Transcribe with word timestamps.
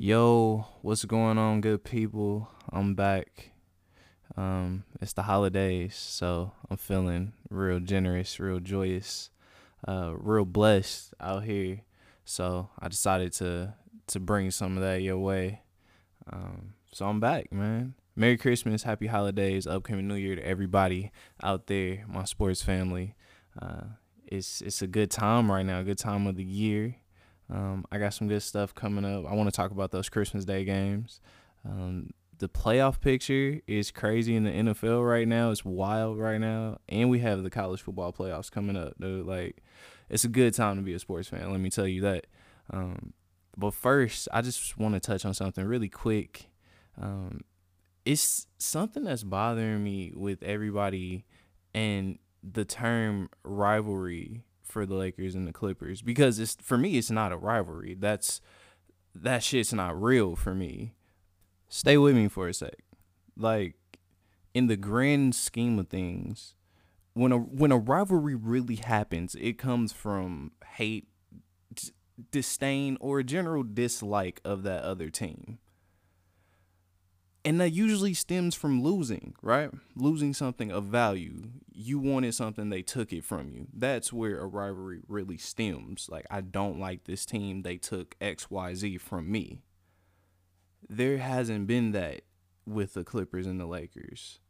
Yo, 0.00 0.64
what's 0.82 1.04
going 1.04 1.38
on, 1.38 1.60
good 1.60 1.82
people? 1.82 2.48
I'm 2.70 2.94
back. 2.94 3.50
Um, 4.36 4.84
it's 5.00 5.12
the 5.12 5.22
holidays, 5.22 5.96
so 5.96 6.52
I'm 6.70 6.76
feeling 6.76 7.32
real 7.50 7.80
generous, 7.80 8.38
real 8.38 8.60
joyous, 8.60 9.30
uh, 9.88 10.12
real 10.16 10.44
blessed 10.44 11.14
out 11.18 11.42
here. 11.42 11.80
So 12.24 12.68
I 12.78 12.86
decided 12.86 13.32
to 13.34 13.74
to 14.06 14.20
bring 14.20 14.52
some 14.52 14.76
of 14.76 14.84
that 14.84 15.02
your 15.02 15.18
way. 15.18 15.62
Um, 16.32 16.74
so 16.92 17.06
I'm 17.08 17.18
back, 17.18 17.50
man. 17.50 17.94
Merry 18.14 18.36
Christmas, 18.36 18.84
Happy 18.84 19.08
Holidays, 19.08 19.66
upcoming 19.66 20.06
New 20.06 20.14
Year 20.14 20.36
to 20.36 20.46
everybody 20.46 21.10
out 21.42 21.66
there, 21.66 22.04
my 22.06 22.22
sports 22.22 22.62
family. 22.62 23.16
Uh, 23.60 23.82
it's 24.28 24.60
it's 24.60 24.80
a 24.80 24.86
good 24.86 25.10
time 25.10 25.50
right 25.50 25.66
now, 25.66 25.82
good 25.82 25.98
time 25.98 26.28
of 26.28 26.36
the 26.36 26.44
year. 26.44 26.94
Um, 27.50 27.84
I 27.90 27.98
got 27.98 28.14
some 28.14 28.28
good 28.28 28.42
stuff 28.42 28.74
coming 28.74 29.04
up. 29.04 29.26
I 29.26 29.34
want 29.34 29.48
to 29.48 29.56
talk 29.56 29.70
about 29.70 29.90
those 29.90 30.08
Christmas 30.08 30.44
Day 30.44 30.64
games. 30.64 31.20
Um, 31.64 32.10
the 32.38 32.48
playoff 32.48 33.00
picture 33.00 33.60
is 33.66 33.90
crazy 33.90 34.36
in 34.36 34.44
the 34.44 34.50
NFL 34.50 35.08
right 35.08 35.26
now. 35.26 35.50
It's 35.50 35.64
wild 35.64 36.18
right 36.18 36.38
now, 36.38 36.78
and 36.88 37.10
we 37.10 37.18
have 37.20 37.42
the 37.42 37.50
college 37.50 37.82
football 37.82 38.12
playoffs 38.12 38.50
coming 38.50 38.76
up. 38.76 38.94
Dude. 39.00 39.26
Like, 39.26 39.62
it's 40.08 40.24
a 40.24 40.28
good 40.28 40.54
time 40.54 40.76
to 40.76 40.82
be 40.82 40.94
a 40.94 40.98
sports 40.98 41.28
fan. 41.28 41.50
Let 41.50 41.60
me 41.60 41.70
tell 41.70 41.86
you 41.86 42.02
that. 42.02 42.26
Um, 42.70 43.12
but 43.56 43.74
first, 43.74 44.28
I 44.32 44.42
just 44.42 44.78
want 44.78 44.94
to 44.94 45.00
touch 45.00 45.24
on 45.24 45.34
something 45.34 45.64
really 45.64 45.88
quick. 45.88 46.48
Um, 47.00 47.40
it's 48.04 48.46
something 48.58 49.04
that's 49.04 49.24
bothering 49.24 49.82
me 49.82 50.12
with 50.14 50.42
everybody 50.42 51.24
and 51.74 52.18
the 52.42 52.64
term 52.64 53.30
rivalry 53.42 54.44
for 54.68 54.86
the 54.86 54.94
Lakers 54.94 55.34
and 55.34 55.46
the 55.46 55.52
Clippers 55.52 56.02
because 56.02 56.38
it's 56.38 56.56
for 56.60 56.78
me 56.78 56.96
it's 56.96 57.10
not 57.10 57.32
a 57.32 57.36
rivalry. 57.36 57.94
That's 57.98 58.40
that 59.14 59.42
shit's 59.42 59.72
not 59.72 60.00
real 60.00 60.36
for 60.36 60.54
me. 60.54 60.94
Stay 61.68 61.98
with 61.98 62.14
me 62.14 62.28
for 62.28 62.48
a 62.48 62.54
sec. 62.54 62.76
Like 63.36 63.76
in 64.54 64.66
the 64.66 64.76
grand 64.76 65.34
scheme 65.34 65.78
of 65.78 65.88
things, 65.88 66.54
when 67.14 67.32
a 67.32 67.38
when 67.38 67.72
a 67.72 67.78
rivalry 67.78 68.34
really 68.34 68.76
happens, 68.76 69.34
it 69.34 69.58
comes 69.58 69.92
from 69.92 70.52
hate, 70.74 71.08
d- 71.74 71.92
disdain, 72.30 72.96
or 73.00 73.20
a 73.20 73.24
general 73.24 73.62
dislike 73.62 74.40
of 74.44 74.62
that 74.62 74.82
other 74.84 75.10
team 75.10 75.58
and 77.44 77.60
that 77.60 77.70
usually 77.70 78.14
stems 78.14 78.54
from 78.54 78.82
losing, 78.82 79.34
right? 79.42 79.70
Losing 79.94 80.34
something 80.34 80.70
of 80.70 80.84
value. 80.84 81.44
You 81.72 81.98
wanted 81.98 82.34
something, 82.34 82.70
they 82.70 82.82
took 82.82 83.12
it 83.12 83.24
from 83.24 83.50
you. 83.50 83.68
That's 83.72 84.12
where 84.12 84.40
a 84.40 84.46
rivalry 84.46 85.00
really 85.08 85.38
stems. 85.38 86.08
Like, 86.10 86.26
I 86.30 86.40
don't 86.40 86.80
like 86.80 87.04
this 87.04 87.24
team, 87.24 87.62
they 87.62 87.76
took 87.76 88.18
XYZ 88.18 89.00
from 89.00 89.30
me. 89.30 89.62
There 90.88 91.18
hasn't 91.18 91.66
been 91.66 91.92
that 91.92 92.22
with 92.66 92.94
the 92.94 93.04
Clippers 93.04 93.46
and 93.46 93.60
the 93.60 93.66
Lakers. 93.66 94.40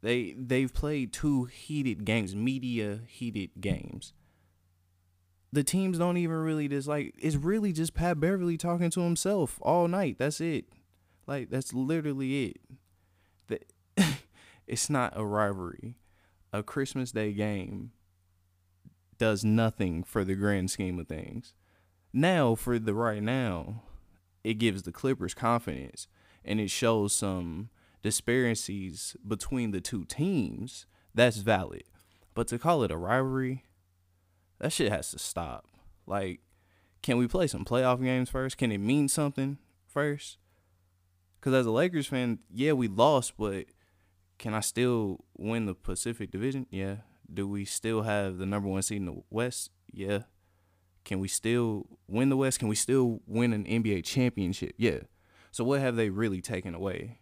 They 0.00 0.34
they've 0.38 0.72
played 0.72 1.12
two 1.12 1.44
heated 1.46 2.04
games, 2.04 2.34
media 2.34 3.00
heated 3.06 3.50
games. 3.60 4.12
The 5.52 5.64
teams 5.64 5.98
don't 5.98 6.18
even 6.18 6.36
really 6.36 6.68
dislike. 6.68 7.14
It's 7.18 7.36
really 7.36 7.72
just 7.72 7.94
Pat 7.94 8.20
Beverley 8.20 8.56
talking 8.56 8.90
to 8.90 9.00
himself 9.00 9.58
all 9.62 9.88
night. 9.88 10.16
That's 10.18 10.40
it. 10.40 10.66
Like 11.28 11.50
that's 11.50 11.74
literally 11.74 12.46
it. 12.46 12.56
That 13.48 13.72
it's 14.66 14.88
not 14.88 15.12
a 15.14 15.24
rivalry. 15.24 15.96
A 16.52 16.62
Christmas 16.62 17.12
Day 17.12 17.34
game 17.34 17.92
does 19.18 19.44
nothing 19.44 20.02
for 20.02 20.24
the 20.24 20.34
grand 20.34 20.70
scheme 20.70 20.98
of 20.98 21.06
things. 21.06 21.52
Now, 22.12 22.54
for 22.54 22.78
the 22.78 22.94
right 22.94 23.22
now, 23.22 23.82
it 24.42 24.54
gives 24.54 24.82
the 24.82 24.92
Clippers 24.92 25.34
confidence 25.34 26.08
and 26.42 26.58
it 26.58 26.70
shows 26.70 27.12
some 27.12 27.68
disparities 28.02 29.14
between 29.26 29.72
the 29.72 29.82
two 29.82 30.06
teams. 30.06 30.86
That's 31.14 31.36
valid. 31.36 31.84
But 32.32 32.48
to 32.48 32.58
call 32.58 32.84
it 32.84 32.90
a 32.90 32.96
rivalry, 32.96 33.64
that 34.60 34.72
shit 34.72 34.90
has 34.90 35.10
to 35.10 35.18
stop. 35.18 35.66
Like, 36.06 36.40
can 37.02 37.18
we 37.18 37.28
play 37.28 37.48
some 37.48 37.66
playoff 37.66 38.02
games 38.02 38.30
first? 38.30 38.56
Can 38.56 38.72
it 38.72 38.78
mean 38.78 39.08
something 39.08 39.58
first? 39.86 40.38
Because 41.38 41.54
as 41.54 41.66
a 41.66 41.70
Lakers 41.70 42.06
fan, 42.06 42.40
yeah, 42.52 42.72
we 42.72 42.88
lost, 42.88 43.34
but 43.36 43.66
can 44.38 44.54
I 44.54 44.60
still 44.60 45.24
win 45.36 45.66
the 45.66 45.74
Pacific 45.74 46.30
Division? 46.30 46.66
Yeah. 46.70 46.96
Do 47.32 47.46
we 47.46 47.64
still 47.64 48.02
have 48.02 48.38
the 48.38 48.46
number 48.46 48.68
one 48.68 48.82
seed 48.82 48.98
in 48.98 49.06
the 49.06 49.22
West? 49.30 49.70
Yeah. 49.92 50.22
Can 51.04 51.20
we 51.20 51.28
still 51.28 51.86
win 52.06 52.28
the 52.28 52.36
West? 52.36 52.58
Can 52.58 52.68
we 52.68 52.74
still 52.74 53.20
win 53.26 53.52
an 53.52 53.64
NBA 53.64 54.04
championship? 54.04 54.74
Yeah. 54.76 55.00
So 55.50 55.64
what 55.64 55.80
have 55.80 55.96
they 55.96 56.10
really 56.10 56.40
taken 56.40 56.74
away? 56.74 57.18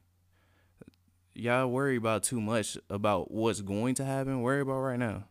Y'all 1.35 1.69
worry 1.69 1.97
about 1.97 2.23
too 2.23 2.41
much 2.41 2.79
about 2.89 3.31
what's 3.31 3.61
going 3.61 3.95
to 3.97 4.05
happen. 4.05 4.41
Worry 4.41 4.63
about 4.63 4.81
right 4.81 4.99
now. 4.99 5.25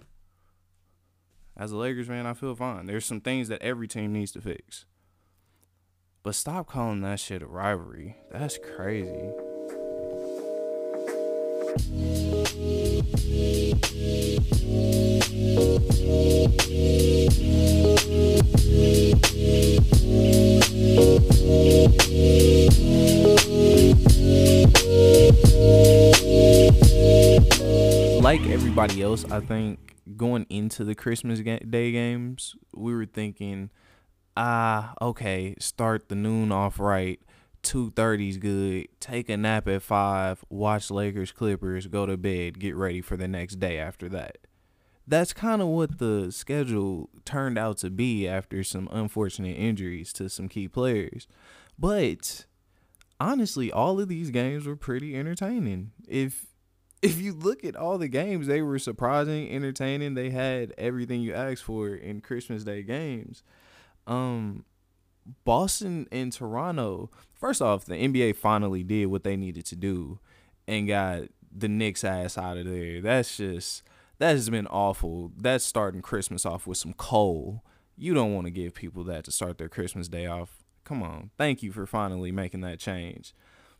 As 1.57 1.71
a 1.71 1.77
Lakers 1.77 2.07
fan, 2.07 2.25
I 2.25 2.33
feel 2.33 2.55
fine. 2.55 2.85
There's 2.85 3.05
some 3.05 3.21
things 3.21 3.47
that 3.47 3.61
every 3.61 3.87
team 3.87 4.13
needs 4.13 4.31
to 4.33 4.41
fix. 4.41 4.85
But 6.25 6.33
stop 6.33 6.65
calling 6.65 7.01
that 7.01 7.19
shit 7.19 7.43
a 7.43 7.45
rivalry. 7.45 8.15
That's 8.31 8.57
crazy. 8.57 9.11
Like 28.19 28.41
everybody 28.47 29.03
else, 29.03 29.25
I 29.29 29.41
think 29.41 29.93
going 30.17 30.47
into 30.49 30.83
the 30.83 30.95
Christmas 30.95 31.39
Day 31.41 31.91
games, 31.91 32.55
we 32.73 32.95
were 32.95 33.05
thinking 33.05 33.69
ah, 34.37 34.93
okay, 35.01 35.55
start 35.59 36.09
the 36.09 36.15
noon 36.15 36.51
off 36.51 36.79
right. 36.79 37.19
2.30's 37.63 38.37
good. 38.37 38.87
Take 38.99 39.27
a 39.29 39.37
nap 39.37 39.67
at 39.67 39.81
5, 39.81 40.45
watch 40.49 40.91
Lakers 40.91 41.31
Clippers, 41.31 41.87
go 41.87 42.05
to 42.05 42.15
bed, 42.15 42.59
get 42.59 42.75
ready 42.75 43.01
for 43.01 43.17
the 43.17 43.27
next 43.27 43.55
day 43.55 43.79
after 43.79 44.07
that. 44.09 44.37
That's 45.07 45.33
kind 45.33 45.61
of 45.61 45.67
what 45.67 45.99
the 45.99 46.31
schedule 46.31 47.09
turned 47.25 47.57
out 47.57 47.77
to 47.79 47.89
be 47.89 48.27
after 48.27 48.63
some 48.63 48.87
unfortunate 48.91 49.57
injuries 49.57 50.13
to 50.13 50.29
some 50.29 50.47
key 50.47 50.67
players. 50.67 51.27
But 51.77 52.45
honestly, 53.19 53.71
all 53.71 53.99
of 53.99 54.07
these 54.07 54.31
games 54.31 54.65
were 54.65 54.75
pretty 54.75 55.15
entertaining. 55.15 55.91
If 56.07 56.47
if 57.01 57.21
you 57.21 57.33
look 57.33 57.63
at 57.63 57.75
all 57.75 57.99
the 57.99 58.07
games, 58.07 58.47
they 58.47 58.63
were 58.63 58.79
surprising, 58.79 59.47
entertaining. 59.51 60.15
They 60.15 60.31
had 60.31 60.73
everything 60.75 61.21
you 61.21 61.35
asked 61.35 61.63
for 61.63 61.89
in 61.89 62.21
Christmas 62.21 62.63
Day 62.63 62.81
games 62.81 63.43
um 64.07 64.65
Boston 65.43 66.07
and 66.11 66.31
Toronto. 66.31 67.09
First 67.33 67.61
off, 67.61 67.85
the 67.85 67.95
NBA 67.95 68.35
finally 68.35 68.83
did 68.83 69.07
what 69.07 69.23
they 69.23 69.35
needed 69.35 69.65
to 69.67 69.75
do 69.75 70.19
and 70.67 70.87
got 70.87 71.23
the 71.55 71.67
Knicks 71.67 72.03
ass 72.03 72.37
out 72.37 72.57
of 72.57 72.65
there. 72.65 73.01
That's 73.01 73.37
just 73.37 73.83
that 74.19 74.31
has 74.31 74.49
been 74.49 74.67
awful. 74.67 75.31
That's 75.37 75.65
starting 75.65 76.01
Christmas 76.01 76.45
off 76.45 76.67
with 76.67 76.77
some 76.77 76.93
coal. 76.93 77.63
You 77.97 78.13
don't 78.13 78.33
want 78.33 78.45
to 78.45 78.51
give 78.51 78.73
people 78.73 79.03
that 79.05 79.23
to 79.25 79.31
start 79.31 79.57
their 79.57 79.69
Christmas 79.69 80.07
day 80.07 80.25
off. 80.25 80.63
Come 80.83 81.01
on. 81.01 81.31
Thank 81.37 81.63
you 81.63 81.71
for 81.71 81.85
finally 81.85 82.31
making 82.31 82.61
that 82.61 82.79
change. 82.79 83.33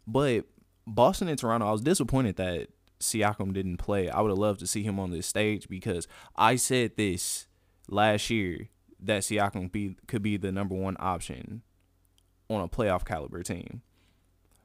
But 0.08 0.46
Boston 0.88 1.28
and 1.28 1.38
Toronto, 1.38 1.68
I 1.68 1.72
was 1.72 1.82
disappointed 1.82 2.38
that 2.38 2.70
Siakam 3.00 3.54
didn't 3.54 3.78
play. 3.78 4.10
I 4.10 4.22
would 4.22 4.30
have 4.30 4.38
loved 4.38 4.60
to 4.62 4.68
see 4.68 4.84
him 4.84 5.00
on 5.00 5.12
this 5.12 5.28
stage 5.28 5.68
because 5.68 6.08
I 6.36 6.56
said 6.56 6.96
this 6.96 7.48
last 7.88 8.30
year 8.30 8.70
that 9.00 9.22
Siakam 9.22 9.72
be 9.72 9.98
could 10.08 10.22
be 10.22 10.38
the 10.38 10.52
number 10.52 10.76
one 10.76 10.96
option 11.00 11.62
on 12.50 12.62
a 12.62 12.68
playoff 12.68 13.06
caliber 13.06 13.44
team. 13.44 13.82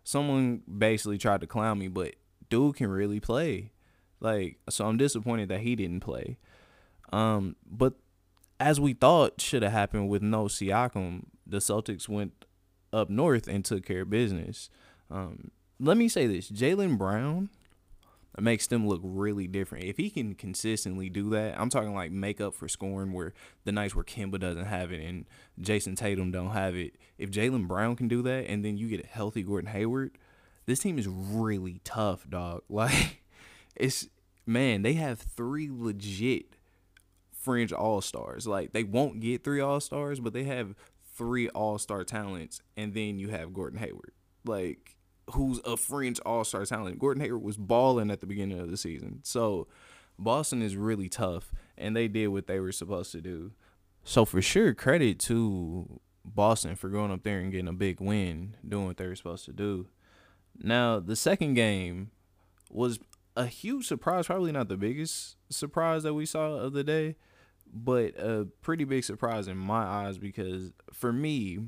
Someone 0.05 0.62
basically 0.67 1.19
tried 1.19 1.41
to 1.41 1.47
clown 1.47 1.79
me, 1.79 1.88
but 1.88 2.15
dude 2.49 2.77
can 2.77 2.88
really 2.88 3.21
play. 3.21 3.73
Like, 4.21 4.59
so 4.69 4.87
I'm 4.87 4.97
disappointed 4.97 5.49
that 5.49 5.61
he 5.61 5.77
didn't 5.77 6.00
play. 6.00 6.38
Um, 7.12 7.56
but 7.67 7.94
as 8.59 8.79
we 8.79 8.93
thought 8.93 9.41
should 9.41 9.62
have 9.62 9.73
happened 9.73 10.09
with 10.09 10.23
no 10.23 10.44
Siakam, 10.44 11.25
the 11.47 11.59
Celtics 11.59 12.09
went 12.09 12.44
up 12.93 13.09
north 13.09 13.49
and 13.49 13.65
took 13.65 13.85
care 13.85 14.03
of 14.03 14.11
business. 14.11 14.69
Um, 15.11 15.50
let 15.79 15.97
me 15.97 16.09
say 16.09 16.26
this: 16.26 16.50
Jaylen 16.50 16.99
Brown 16.99 17.50
it 18.40 18.42
makes 18.42 18.69
them 18.69 18.88
look 18.88 19.02
really 19.04 19.46
different. 19.46 19.84
If 19.84 19.98
he 19.98 20.08
can 20.08 20.34
consistently 20.34 21.10
do 21.10 21.28
that, 21.28 21.60
I'm 21.60 21.69
talking 21.69 21.94
like 21.94 22.10
make 22.10 22.40
up 22.40 22.54
for 22.54 22.69
scoring 22.69 23.12
where 23.12 23.34
the 23.64 23.72
nights 23.72 23.94
where 23.94 24.02
Kemba 24.02 24.40
doesn't 24.40 24.64
have 24.64 24.92
it 24.92 25.04
and 25.04 25.26
Jayson 25.60 25.94
Tatum 25.94 26.31
don't 26.31 26.52
have 26.52 26.75
it. 26.75 26.96
If 27.19 27.31
Jaylen 27.31 27.69
Brown 27.69 27.96
can 27.96 28.08
do 28.08 28.22
that 28.22 28.46
and 28.46 28.64
then 28.64 28.78
you 28.78 28.88
get 28.88 29.04
a 29.04 29.06
healthy 29.06 29.42
Gordon 29.42 29.70
Hayward, 29.70 30.16
this 30.64 30.78
team 30.78 30.98
is 30.98 31.06
really 31.06 31.82
tough, 31.84 32.26
dog. 32.31 32.62
Like 32.70 33.25
it's 33.76 34.08
man, 34.46 34.81
they 34.81 34.94
have 34.94 35.20
three 35.20 35.69
legit 35.70 36.56
fringe 37.31 37.75
all 37.75 38.00
stars. 38.00 38.46
Like 38.46 38.72
they 38.72 38.84
won't 38.84 39.20
get 39.20 39.44
three 39.44 39.60
all 39.60 39.81
stars, 39.81 40.19
but 40.19 40.32
they 40.32 40.44
have 40.44 40.75
three 41.14 41.50
all 41.50 41.76
star 41.76 42.04
talents, 42.04 42.62
and 42.75 42.94
then 42.94 43.19
you 43.19 43.28
have 43.28 43.52
Gordon 43.52 43.81
Hayward, 43.81 44.12
like 44.46 44.96
who's 45.32 45.61
a 45.65 45.77
fringe 45.77 46.21
all 46.21 46.44
star 46.44 46.65
talent. 46.65 46.99
Gordon 46.99 47.23
Hayward 47.23 47.43
was 47.43 47.56
balling 47.56 48.11
at 48.11 48.21
the 48.21 48.27
beginning 48.27 48.59
of 48.59 48.71
the 48.71 48.77
season, 48.77 49.21
so 49.23 49.67
Boston 50.19 50.62
is 50.62 50.77
really 50.77 51.09
tough, 51.09 51.53
and 51.79 51.97
they 51.97 52.09
did 52.09 52.29
what 52.29 52.47
they 52.47 52.61
were 52.61 52.73
supposed 52.73 53.12
to 53.12 53.21
do. 53.21 53.53
So 54.05 54.25
for 54.25 54.43
sure, 54.43 54.75
credit 54.75 55.19
to 55.21 56.00
Boston 56.25 56.77
for 56.77 56.88
going 56.88 57.11
up 57.11 57.23
there 57.23 57.38
and 57.38 57.50
getting 57.50 57.69
a 57.69 57.73
big 57.73 58.00
win, 58.00 58.56
doing 58.67 58.87
what 58.87 58.97
they 58.97 59.06
were 59.06 59.17
supposed 59.17 59.44
to 59.47 59.53
do. 59.53 59.88
Now 60.59 61.00
the 61.00 61.17
second 61.17 61.55
game 61.55 62.11
was 62.71 62.99
a 63.37 63.47
huge 63.47 63.87
surprise, 63.87 64.26
probably 64.26 64.53
not 64.53 64.69
the 64.69 64.76
biggest 64.76 65.37
surprise 65.49 66.03
that 66.03 66.15
we 66.15 66.26
saw 66.26 66.55
of 66.55 66.73
the 66.73 66.85
day, 66.85 67.17
but 67.73 68.19
a 68.19 68.47
pretty 68.62 68.85
big 68.85 69.05
surprise 69.05 69.49
in 69.49 69.56
my 69.56 69.83
eyes 69.83 70.19
because 70.19 70.73
for 70.93 71.12
me, 71.12 71.59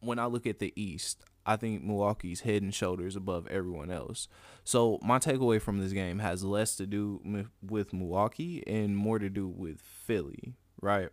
when 0.00 0.18
I 0.18 0.26
look 0.26 0.46
at 0.46 0.58
the 0.58 0.72
East, 0.80 1.24
I 1.46 1.56
think 1.56 1.82
Milwaukee's 1.82 2.40
head 2.40 2.62
and 2.62 2.74
shoulders 2.74 3.16
above 3.16 3.46
everyone 3.48 3.90
else. 3.90 4.28
So 4.64 4.98
my 5.02 5.18
takeaway 5.18 5.60
from 5.60 5.80
this 5.80 5.92
game 5.92 6.18
has 6.18 6.44
less 6.44 6.76
to 6.76 6.86
do 6.86 7.46
with 7.62 7.92
Milwaukee 7.92 8.62
and 8.66 8.96
more 8.96 9.18
to 9.18 9.30
do 9.30 9.48
with 9.48 9.80
Philly, 9.80 10.54
right? 10.80 11.08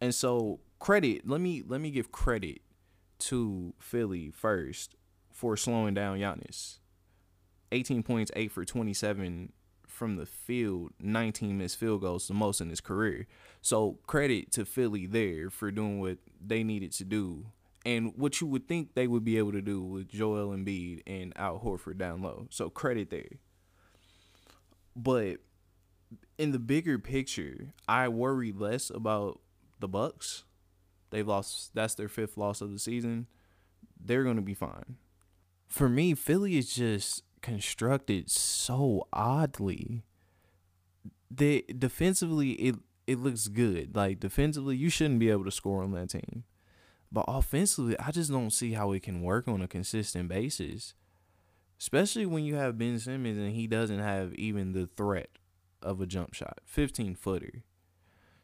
And 0.00 0.14
so 0.14 0.60
credit, 0.78 1.28
let 1.28 1.40
me 1.40 1.62
let 1.66 1.80
me 1.80 1.90
give 1.90 2.12
credit 2.12 2.62
to 3.20 3.74
Philly 3.78 4.30
first 4.30 4.96
for 5.30 5.56
slowing 5.56 5.94
down 5.94 6.18
Giannis. 6.18 6.78
18 7.72 8.02
points, 8.02 8.30
8 8.36 8.52
for 8.52 8.64
27 8.64 9.52
from 9.86 10.16
the 10.16 10.26
field, 10.26 10.92
19 11.00 11.56
missed 11.56 11.78
field 11.78 12.00
goals, 12.00 12.28
the 12.28 12.34
most 12.34 12.60
in 12.60 12.68
his 12.68 12.80
career. 12.80 13.26
So 13.60 13.98
credit 14.06 14.52
to 14.52 14.64
Philly 14.64 15.06
there 15.06 15.50
for 15.50 15.70
doing 15.70 16.00
what 16.00 16.18
they 16.44 16.62
needed 16.62 16.92
to 16.92 17.04
do 17.04 17.46
and 17.84 18.12
what 18.16 18.40
you 18.40 18.46
would 18.46 18.68
think 18.68 18.94
they 18.94 19.06
would 19.06 19.24
be 19.24 19.38
able 19.38 19.52
to 19.52 19.62
do 19.62 19.82
with 19.82 20.08
Joel 20.08 20.56
Embiid 20.56 21.02
and 21.06 21.32
Al 21.36 21.58
Horford 21.58 21.98
down 21.98 22.22
low. 22.22 22.46
So 22.50 22.70
credit 22.70 23.10
there. 23.10 23.38
But 24.94 25.38
in 26.38 26.52
the 26.52 26.58
bigger 26.58 26.98
picture, 26.98 27.72
I 27.88 28.08
worry 28.08 28.52
less 28.52 28.90
about 28.90 29.40
the 29.80 29.88
Bucks. 29.88 30.44
They've 31.10 31.26
lost 31.26 31.74
that's 31.74 31.94
their 31.94 32.08
fifth 32.08 32.36
loss 32.36 32.60
of 32.60 32.72
the 32.72 32.78
season. 32.78 33.26
They're 34.00 34.24
to 34.24 34.42
be 34.42 34.54
fine. 34.54 34.96
For 35.68 35.88
me, 35.88 36.14
Philly 36.14 36.56
is 36.56 36.74
just 36.74 37.22
constructed 37.40 38.30
so 38.30 39.08
oddly. 39.12 40.02
They 41.30 41.62
defensively 41.62 42.52
it 42.52 42.76
it 43.06 43.18
looks 43.18 43.48
good. 43.48 43.96
Like 43.96 44.20
defensively, 44.20 44.76
you 44.76 44.88
shouldn't 44.88 45.20
be 45.20 45.30
able 45.30 45.44
to 45.44 45.50
score 45.50 45.82
on 45.82 45.92
that 45.92 46.10
team. 46.10 46.44
But 47.12 47.26
offensively, 47.28 47.98
I 47.98 48.10
just 48.10 48.30
don't 48.30 48.50
see 48.50 48.72
how 48.72 48.92
it 48.92 49.02
can 49.02 49.20
work 49.20 49.46
on 49.46 49.60
a 49.60 49.68
consistent 49.68 50.30
basis. 50.30 50.94
Especially 51.78 52.24
when 52.24 52.44
you 52.44 52.54
have 52.54 52.78
Ben 52.78 52.98
Simmons 52.98 53.36
and 53.36 53.52
he 53.52 53.66
doesn't 53.66 53.98
have 53.98 54.32
even 54.34 54.72
the 54.72 54.86
threat 54.86 55.28
of 55.82 56.00
a 56.00 56.06
jump 56.06 56.32
shot. 56.32 56.60
15 56.64 57.14
footer. 57.16 57.64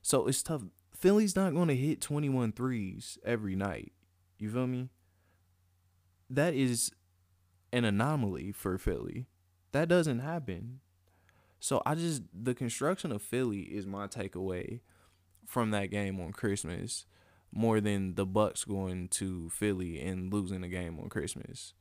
So 0.03 0.27
it's 0.27 0.43
tough. 0.43 0.63
Philly's 0.95 1.35
not 1.37 1.55
going 1.55 1.69
to 1.69 1.77
hit 1.77 2.01
21 2.03 2.53
threes 2.53 3.17
every 3.25 3.55
night. 3.57 3.93
You 4.39 4.51
feel 4.51 4.67
me? 4.67 4.91
That 6.29 6.53
is 6.53 6.91
an 7.73 7.85
anomaly 7.85 8.53
for 8.53 8.77
Philly. 8.77 9.27
That 9.73 9.89
doesn't 9.89 10.19
happen. 10.19 10.81
So 11.61 11.83
I 11.87 11.95
just 11.95 12.23
the 12.35 12.55
construction 12.55 13.13
of 13.13 13.23
Philly 13.23 13.63
is 13.63 13.87
my 13.87 14.07
takeaway 14.07 14.81
from 15.47 15.71
that 15.71 15.87
game 15.87 16.21
on 16.21 16.33
Christmas 16.33 17.07
more 17.53 17.81
than 17.81 18.15
the 18.15 18.27
Bucks 18.27 18.65
going 18.65 19.09
to 19.09 19.51
Philly 19.51 20.01
and 20.01 20.33
losing 20.33 20.61
the 20.61 20.69
game 20.69 20.99
on 21.01 21.09
Christmas. 21.09 21.75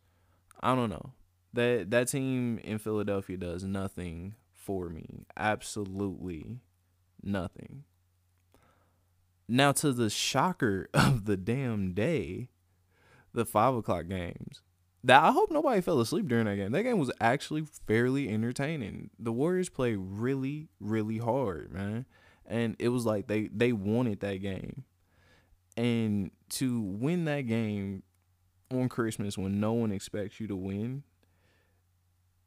I 0.61 0.75
don't 0.75 0.89
know. 0.89 1.13
That 1.53 1.91
that 1.91 2.07
team 2.07 2.59
in 2.59 2.77
Philadelphia 2.77 3.37
does 3.37 3.63
nothing 3.63 4.35
for 4.53 4.89
me. 4.89 5.25
Absolutely 5.35 6.59
nothing. 7.23 7.83
Now 9.47 9.71
to 9.73 9.93
the 9.93 10.09
shocker 10.09 10.89
of 10.93 11.25
the 11.25 11.37
damn 11.37 11.93
day, 11.93 12.49
the 13.33 13.45
five 13.45 13.75
o'clock 13.75 14.07
games. 14.07 14.61
That 15.03 15.23
I 15.23 15.31
hope 15.31 15.51
nobody 15.51 15.79
fell 15.79 16.01
asleep 16.01 16.27
during 16.27 16.45
that 16.45 16.55
game. 16.55 16.71
That 16.71 16.83
game 16.83 16.97
was 16.97 17.11
actually 17.21 17.65
fairly 17.87 18.27
entertaining. 18.27 19.09
The 19.17 19.31
Warriors 19.31 19.69
play 19.69 19.95
really, 19.95 20.67
really 20.79 21.19
hard, 21.19 21.71
man. 21.71 22.05
And 22.45 22.75
it 22.79 22.89
was 22.89 23.05
like 23.05 23.27
they 23.27 23.49
they 23.53 23.71
wanted 23.71 24.19
that 24.21 24.41
game. 24.41 24.83
And 25.77 26.31
to 26.49 26.81
win 26.81 27.25
that 27.25 27.41
game 27.41 28.03
on 28.73 28.89
Christmas 28.89 29.37
when 29.37 29.59
no 29.59 29.73
one 29.73 29.91
expects 29.91 30.39
you 30.39 30.47
to 30.47 30.55
win 30.55 31.03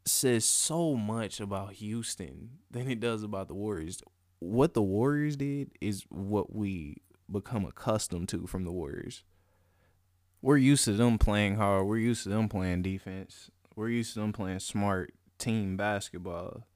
says 0.04 0.44
so 0.44 0.94
much 0.94 1.40
about 1.40 1.74
Houston 1.74 2.50
than 2.70 2.90
it 2.90 3.00
does 3.00 3.22
about 3.22 3.48
the 3.48 3.54
Warriors. 3.54 4.02
What 4.40 4.74
the 4.74 4.82
Warriors 4.82 5.36
did 5.36 5.70
is 5.80 6.04
what 6.08 6.54
we 6.54 6.96
become 7.30 7.64
accustomed 7.64 8.28
to 8.30 8.46
from 8.46 8.64
the 8.64 8.72
Warriors. 8.72 9.22
We're 10.42 10.56
used 10.56 10.84
to 10.86 10.92
them 10.92 11.18
playing 11.18 11.56
hard. 11.56 11.86
We're 11.86 11.98
used 11.98 12.24
to 12.24 12.30
them 12.30 12.48
playing 12.48 12.82
defense. 12.82 13.50
We're 13.76 13.90
used 13.90 14.14
to 14.14 14.20
them 14.20 14.32
playing 14.32 14.60
smart 14.60 15.12
team 15.38 15.76
basketball. 15.76 16.66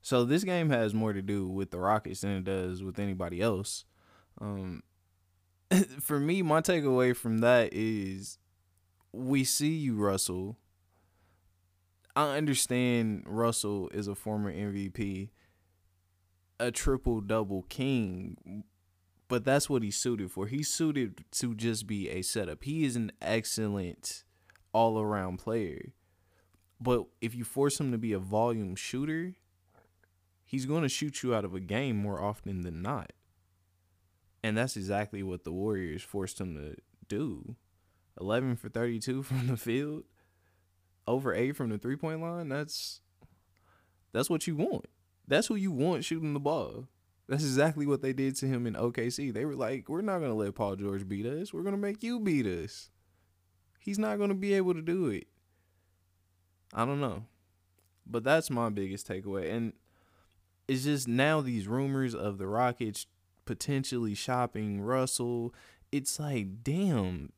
So 0.00 0.24
this 0.24 0.44
game 0.44 0.70
has 0.70 0.94
more 0.94 1.12
to 1.12 1.20
do 1.20 1.48
with 1.48 1.70
the 1.70 1.78
Rockets 1.78 2.20
than 2.20 2.30
it 2.30 2.44
does 2.44 2.82
with 2.82 2.98
anybody 2.98 3.42
else. 3.42 3.84
Um, 4.40 4.82
for 6.00 6.18
me, 6.18 6.42
my 6.42 6.60
takeaway 6.60 7.14
from 7.14 7.38
that 7.38 7.70
is 7.72 8.38
we 9.12 9.44
see 9.44 9.74
you, 9.74 9.96
Russell. 9.96 10.56
I 12.16 12.36
understand 12.36 13.24
Russell 13.26 13.88
is 13.94 14.08
a 14.08 14.14
former 14.14 14.52
MVP, 14.52 15.30
a 16.58 16.70
triple 16.70 17.20
double 17.20 17.62
king, 17.62 18.64
but 19.28 19.44
that's 19.44 19.70
what 19.70 19.82
he's 19.82 19.96
suited 19.96 20.32
for. 20.32 20.48
He's 20.48 20.68
suited 20.68 21.24
to 21.32 21.54
just 21.54 21.86
be 21.86 22.10
a 22.10 22.22
setup. 22.22 22.64
He 22.64 22.84
is 22.84 22.96
an 22.96 23.12
excellent 23.22 24.24
all 24.72 25.00
around 25.00 25.38
player. 25.38 25.92
But 26.80 27.04
if 27.20 27.34
you 27.34 27.44
force 27.44 27.78
him 27.78 27.92
to 27.92 27.98
be 27.98 28.12
a 28.12 28.18
volume 28.18 28.74
shooter, 28.74 29.34
he's 30.44 30.66
going 30.66 30.82
to 30.82 30.88
shoot 30.88 31.22
you 31.22 31.34
out 31.34 31.44
of 31.44 31.54
a 31.54 31.60
game 31.60 31.96
more 31.96 32.20
often 32.20 32.62
than 32.62 32.82
not. 32.82 33.12
And 34.42 34.56
that's 34.56 34.76
exactly 34.76 35.22
what 35.22 35.44
the 35.44 35.52
Warriors 35.52 36.02
forced 36.02 36.40
him 36.40 36.54
to 36.54 36.76
do. 37.08 37.56
11 38.20 38.56
for 38.56 38.68
32 38.68 39.22
from 39.22 39.46
the 39.46 39.56
field, 39.56 40.04
over 41.06 41.34
8 41.34 41.56
from 41.56 41.70
the 41.70 41.78
three-point 41.78 42.20
line. 42.20 42.48
That's 42.48 43.00
that's 44.12 44.30
what 44.30 44.46
you 44.46 44.56
want. 44.56 44.86
That's 45.28 45.46
who 45.46 45.54
you 45.54 45.70
want 45.70 46.04
shooting 46.04 46.34
the 46.34 46.40
ball. 46.40 46.88
That's 47.28 47.44
exactly 47.44 47.86
what 47.86 48.02
they 48.02 48.12
did 48.12 48.34
to 48.36 48.46
him 48.46 48.66
in 48.66 48.74
OKC. 48.74 49.32
They 49.32 49.44
were 49.44 49.54
like, 49.54 49.88
"We're 49.88 50.00
not 50.00 50.18
going 50.18 50.32
to 50.32 50.36
let 50.36 50.56
Paul 50.56 50.74
George 50.74 51.06
beat 51.08 51.26
us. 51.26 51.54
We're 51.54 51.62
going 51.62 51.76
to 51.76 51.80
make 51.80 52.02
you 52.02 52.18
beat 52.18 52.46
us." 52.46 52.90
He's 53.78 53.98
not 53.98 54.18
going 54.18 54.30
to 54.30 54.34
be 54.34 54.54
able 54.54 54.74
to 54.74 54.82
do 54.82 55.06
it. 55.08 55.28
I 56.74 56.84
don't 56.84 57.00
know. 57.00 57.24
But 58.06 58.24
that's 58.24 58.50
my 58.50 58.68
biggest 58.68 59.08
takeaway. 59.08 59.52
And 59.52 59.72
it's 60.68 60.84
just 60.84 61.08
now 61.08 61.40
these 61.40 61.68
rumors 61.68 62.14
of 62.14 62.38
the 62.38 62.46
Rockets 62.46 63.06
potentially 63.44 64.14
shopping 64.14 64.80
Russell. 64.80 65.54
It's 65.92 66.18
like, 66.20 66.62
damn, 66.62 67.32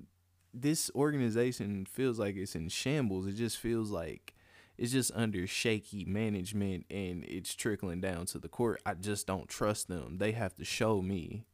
this 0.52 0.90
organization 0.94 1.86
feels 1.86 2.18
like 2.18 2.36
it's 2.36 2.54
in 2.54 2.68
shambles. 2.68 3.26
It 3.26 3.32
just 3.32 3.58
feels 3.58 3.90
like 3.90 4.34
it's 4.78 4.92
just 4.92 5.12
under 5.14 5.46
shaky 5.46 6.04
management 6.04 6.86
and 6.90 7.24
it's 7.24 7.54
trickling 7.54 8.00
down 8.00 8.26
to 8.26 8.38
the 8.38 8.48
court. 8.48 8.80
I 8.84 8.94
just 8.94 9.26
don't 9.26 9.48
trust 9.48 9.88
them. 9.88 10.18
They 10.18 10.32
have 10.32 10.56
to 10.56 10.64
show 10.64 11.02
me. 11.02 11.44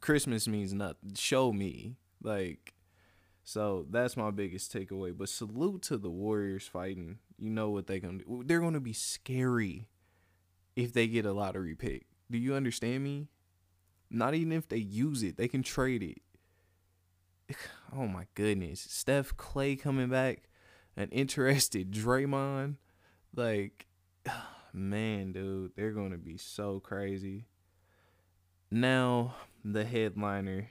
Christmas 0.00 0.48
means 0.48 0.72
nothing. 0.72 1.14
Show 1.14 1.52
me. 1.52 1.96
Like, 2.22 2.74
so 3.44 3.86
that's 3.88 4.16
my 4.16 4.30
biggest 4.30 4.72
takeaway. 4.72 5.16
But 5.16 5.28
salute 5.28 5.82
to 5.82 5.96
the 5.96 6.10
Warriors 6.10 6.66
fighting. 6.66 7.18
You 7.38 7.50
know 7.50 7.70
what 7.70 7.86
they're 7.86 8.00
gonna 8.00 8.18
do. 8.18 8.42
They're 8.44 8.60
gonna 8.60 8.80
be 8.80 8.92
scary 8.92 9.88
if 10.76 10.92
they 10.92 11.06
get 11.06 11.26
a 11.26 11.32
lottery 11.32 11.74
pick. 11.74 12.06
Do 12.30 12.38
you 12.38 12.54
understand 12.54 13.04
me? 13.04 13.28
Not 14.10 14.34
even 14.34 14.52
if 14.52 14.68
they 14.68 14.78
use 14.78 15.22
it, 15.22 15.36
they 15.36 15.48
can 15.48 15.62
trade 15.62 16.02
it. 16.02 17.54
Oh 17.90 18.06
my 18.06 18.26
goodness. 18.34 18.86
Steph 18.90 19.34
Clay 19.38 19.74
coming 19.74 20.10
back, 20.10 20.50
an 20.94 21.08
interested 21.08 21.90
Draymond. 21.92 22.74
Like, 23.34 23.86
man, 24.74 25.32
dude, 25.32 25.72
they're 25.74 25.92
going 25.92 26.10
to 26.10 26.18
be 26.18 26.36
so 26.36 26.80
crazy. 26.80 27.46
Now, 28.70 29.36
the 29.64 29.86
headliner, 29.86 30.68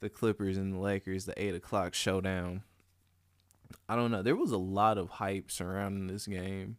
the 0.00 0.08
Clippers 0.08 0.56
and 0.56 0.74
the 0.74 0.78
Lakers, 0.78 1.26
the 1.26 1.40
8 1.40 1.54
o'clock 1.54 1.94
showdown. 1.94 2.62
I 3.88 3.94
don't 3.94 4.10
know. 4.10 4.22
There 4.22 4.34
was 4.34 4.50
a 4.50 4.58
lot 4.58 4.98
of 4.98 5.10
hype 5.10 5.50
surrounding 5.52 6.08
this 6.08 6.26
game. 6.26 6.78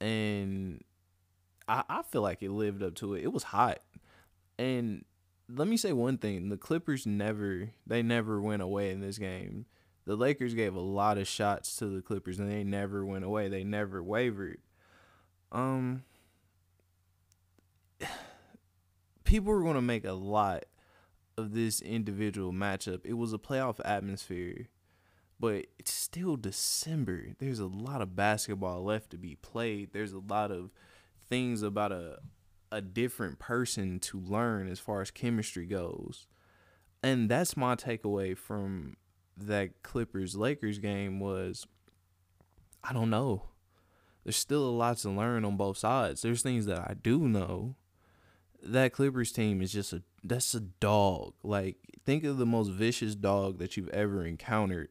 And 0.00 0.82
I, 1.70 1.84
I 1.88 2.02
feel 2.02 2.22
like 2.22 2.42
it 2.42 2.50
lived 2.50 2.82
up 2.82 2.96
to 2.96 3.14
it. 3.14 3.22
It 3.22 3.32
was 3.32 3.44
hot. 3.44 3.78
And 4.58 5.04
let 5.48 5.68
me 5.68 5.76
say 5.76 5.92
one 5.92 6.18
thing: 6.18 6.48
the 6.48 6.56
Clippers 6.56 7.06
never 7.06 7.70
they 7.86 8.02
never 8.02 8.40
went 8.40 8.62
away 8.62 8.90
in 8.90 9.00
this 9.00 9.18
game. 9.18 9.66
The 10.04 10.16
Lakers 10.16 10.54
gave 10.54 10.74
a 10.74 10.80
lot 10.80 11.18
of 11.18 11.28
shots 11.28 11.76
to 11.76 11.86
the 11.86 12.02
Clippers, 12.02 12.40
and 12.40 12.50
they 12.50 12.64
never 12.64 13.06
went 13.06 13.24
away. 13.24 13.48
They 13.48 13.62
never 13.62 14.02
wavered. 14.02 14.58
Um, 15.52 16.02
people 19.24 19.52
were 19.52 19.62
going 19.62 19.74
to 19.76 19.82
make 19.82 20.04
a 20.04 20.12
lot 20.12 20.64
of 21.36 21.52
this 21.52 21.80
individual 21.80 22.52
matchup. 22.52 23.00
It 23.04 23.12
was 23.12 23.32
a 23.32 23.38
playoff 23.38 23.78
atmosphere, 23.84 24.68
but 25.38 25.66
it's 25.78 25.92
still 25.92 26.36
December. 26.36 27.28
There's 27.38 27.60
a 27.60 27.66
lot 27.66 28.02
of 28.02 28.16
basketball 28.16 28.82
left 28.82 29.10
to 29.10 29.18
be 29.18 29.36
played. 29.36 29.92
There's 29.92 30.12
a 30.12 30.18
lot 30.18 30.50
of 30.50 30.70
things 31.30 31.62
about 31.62 31.92
a 31.92 32.18
a 32.72 32.80
different 32.80 33.38
person 33.38 33.98
to 33.98 34.20
learn 34.20 34.68
as 34.68 34.78
far 34.78 35.00
as 35.00 35.10
chemistry 35.10 35.66
goes. 35.66 36.28
And 37.02 37.28
that's 37.28 37.56
my 37.56 37.74
takeaway 37.74 38.36
from 38.36 38.96
that 39.36 39.82
Clippers 39.82 40.36
Lakers 40.36 40.78
game 40.78 41.18
was 41.18 41.66
I 42.84 42.92
don't 42.92 43.10
know. 43.10 43.44
There's 44.24 44.36
still 44.36 44.64
a 44.64 44.70
lot 44.70 44.98
to 44.98 45.10
learn 45.10 45.44
on 45.44 45.56
both 45.56 45.78
sides. 45.78 46.22
There's 46.22 46.42
things 46.42 46.66
that 46.66 46.78
I 46.78 46.94
do 46.94 47.20
know. 47.20 47.76
That 48.62 48.92
Clippers 48.92 49.32
team 49.32 49.62
is 49.62 49.72
just 49.72 49.92
a 49.92 50.02
that's 50.22 50.54
a 50.54 50.60
dog. 50.60 51.32
Like 51.42 51.76
think 52.04 52.24
of 52.24 52.36
the 52.36 52.46
most 52.46 52.68
vicious 52.68 53.14
dog 53.14 53.58
that 53.58 53.76
you've 53.76 53.88
ever 53.88 54.24
encountered. 54.24 54.88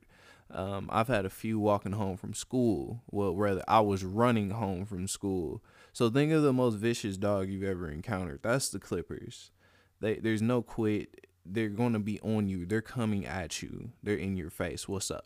Um, 0.51 0.89
I've 0.91 1.07
had 1.07 1.25
a 1.25 1.29
few 1.29 1.59
walking 1.59 1.91
home 1.91 2.17
from 2.17 2.33
school. 2.33 3.03
Well, 3.11 3.35
rather, 3.35 3.63
I 3.67 3.81
was 3.81 4.03
running 4.03 4.49
home 4.49 4.85
from 4.85 5.07
school. 5.07 5.63
So 5.93 6.09
think 6.09 6.31
of 6.31 6.43
the 6.43 6.53
most 6.53 6.75
vicious 6.75 7.17
dog 7.17 7.49
you've 7.49 7.63
ever 7.63 7.89
encountered. 7.89 8.39
That's 8.43 8.69
the 8.69 8.79
Clippers. 8.79 9.51
They 9.99 10.15
there's 10.15 10.41
no 10.41 10.61
quit. 10.61 11.27
They're 11.45 11.69
gonna 11.69 11.99
be 11.99 12.19
on 12.21 12.47
you. 12.47 12.65
They're 12.65 12.81
coming 12.81 13.25
at 13.25 13.61
you. 13.61 13.91
They're 14.03 14.15
in 14.15 14.37
your 14.37 14.49
face. 14.49 14.87
What's 14.87 15.11
up? 15.11 15.25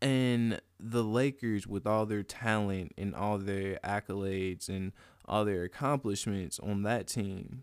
And 0.00 0.60
the 0.80 1.04
Lakers, 1.04 1.66
with 1.66 1.86
all 1.86 2.06
their 2.06 2.24
talent 2.24 2.92
and 2.98 3.14
all 3.14 3.38
their 3.38 3.78
accolades 3.84 4.68
and 4.68 4.92
all 5.26 5.44
their 5.44 5.62
accomplishments 5.62 6.58
on 6.58 6.82
that 6.82 7.06
team, 7.06 7.62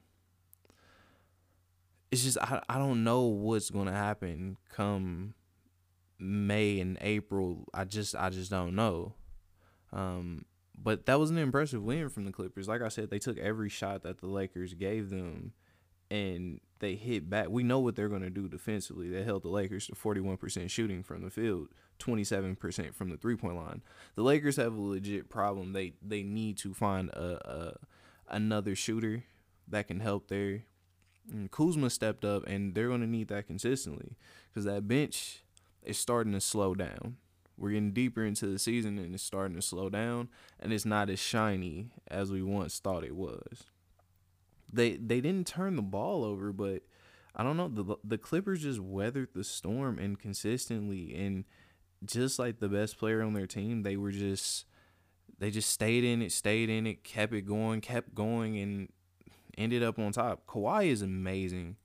it's 2.12 2.24
just 2.24 2.38
I, 2.40 2.62
I 2.70 2.78
don't 2.78 3.04
know 3.04 3.24
what's 3.24 3.70
gonna 3.70 3.94
happen 3.94 4.58
come 4.70 5.36
May 6.18 6.80
and 6.80 6.98
April. 7.02 7.66
I 7.74 7.84
just 7.86 8.16
I 8.16 8.30
just 8.30 8.52
don't 8.52 8.76
know. 8.76 9.14
Um, 9.92 10.46
but 10.82 11.06
that 11.08 11.20
was 11.20 11.30
an 11.30 11.38
impressive 11.38 11.84
win 11.84 12.10
from 12.10 12.26
the 12.26 12.32
Clippers. 12.32 12.68
Like 12.68 12.82
I 12.82 12.88
said, 12.88 13.10
they 13.10 13.20
took 13.20 13.38
every 13.38 13.70
shot 13.70 14.04
that 14.04 14.20
the 14.20 14.28
Lakers 14.28 14.74
gave 14.74 15.10
them 15.10 15.54
and 16.12 16.60
they 16.80 16.96
hit 16.96 17.30
back. 17.30 17.50
We 17.50 17.64
know 17.64 17.80
what 17.80 17.96
they're 17.96 18.10
going 18.10 18.22
to 18.22 18.30
do 18.30 18.48
defensively. 18.48 19.10
They 19.10 19.24
held 19.24 19.44
the 19.44 19.50
Lakers 19.50 19.88
to 19.88 19.94
41% 19.94 20.70
shooting 20.70 21.04
from 21.04 21.22
the 21.22 21.30
field, 21.30 21.70
27% 22.00 22.96
from 22.96 23.10
the 23.10 23.18
three-point 23.18 23.56
line. 23.56 23.82
The 24.16 24.24
Lakers 24.24 24.56
have 24.56 24.76
a 24.76 24.82
legit 24.82 25.30
problem. 25.30 25.74
They 25.74 25.94
they 26.02 26.24
need 26.24 26.58
to 26.60 26.74
find 26.74 27.10
a, 27.10 27.50
a 27.50 27.74
another 28.28 28.76
shooter 28.76 29.24
that 29.68 29.88
can 29.88 30.00
help 30.00 30.30
there. 30.30 30.64
And 31.32 31.52
Kuzma 31.52 31.90
stepped 31.92 32.26
up, 32.26 32.48
and 32.48 32.74
they're 32.74 32.88
going 32.88 33.02
to 33.02 33.08
need 33.08 33.28
that 33.28 33.46
consistently 33.46 34.16
because 34.52 34.66
that 34.66 34.88
bench 34.88 35.44
is 35.84 35.98
starting 35.98 36.34
to 36.34 36.42
slow 36.42 36.74
down. 36.74 37.18
We're 37.60 37.72
getting 37.72 37.92
deeper 37.92 38.24
into 38.24 38.48
the 38.48 38.58
season, 38.58 38.98
and 38.98 39.14
it's 39.14 39.24
starting 39.24 39.56
to 39.56 39.62
slow 39.62 39.90
down, 39.90 40.30
and 40.60 40.72
it's 40.72 40.86
not 40.86 41.10
as 41.10 41.20
shiny 41.20 41.90
as 42.08 42.32
we 42.32 42.42
once 42.42 42.80
thought 42.80 43.04
it 43.04 43.16
was. 43.16 43.66
They 44.72 44.98
they 44.98 45.20
didn't 45.20 45.48
turn 45.48 45.76
the 45.76 45.82
ball 45.82 46.24
over, 46.24 46.54
but 46.54 46.84
I 47.36 47.44
don't 47.44 47.58
know 47.58 47.68
the 47.68 47.98
the 48.04 48.18
Clippers 48.18 48.64
just 48.64 48.80
weathered 48.80 49.30
the 49.34 49.44
storm 49.44 50.00
and 50.00 50.18
consistently, 50.18 51.14
and 51.16 51.44
just 52.06 52.40
like 52.40 52.60
the 52.60 52.70
best 52.70 52.98
player 52.98 53.22
on 53.22 53.34
their 53.34 53.48
team, 53.48 53.84
they 53.84 53.98
were 53.98 54.12
just 54.12 54.66
they 55.38 55.52
just 55.52 55.70
stayed 55.70 56.04
in 56.04 56.22
it, 56.22 56.32
stayed 56.32 56.70
in 56.70 56.88
it, 56.88 57.04
kept 57.04 57.34
it 57.34 57.42
going, 57.44 57.82
kept 57.82 58.16
going, 58.16 58.58
and 58.58 58.90
ended 59.58 59.84
up 59.84 60.00
on 60.00 60.12
top. 60.12 60.46
Kawhi 60.48 60.88
is 60.88 61.02
amazing. 61.02 61.78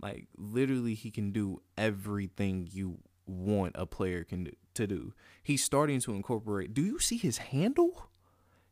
Like 0.00 0.26
literally, 0.36 0.94
he 0.94 1.10
can 1.10 1.30
do 1.30 1.62
everything 1.78 2.68
you 2.70 2.98
want 3.26 3.72
a 3.74 3.86
player 3.86 4.24
can 4.24 4.44
do, 4.44 4.52
to 4.74 4.86
do. 4.86 5.14
He's 5.42 5.64
starting 5.64 6.00
to 6.00 6.14
incorporate. 6.14 6.74
Do 6.74 6.82
you 6.82 6.98
see 6.98 7.16
his 7.16 7.38
handle? 7.38 8.10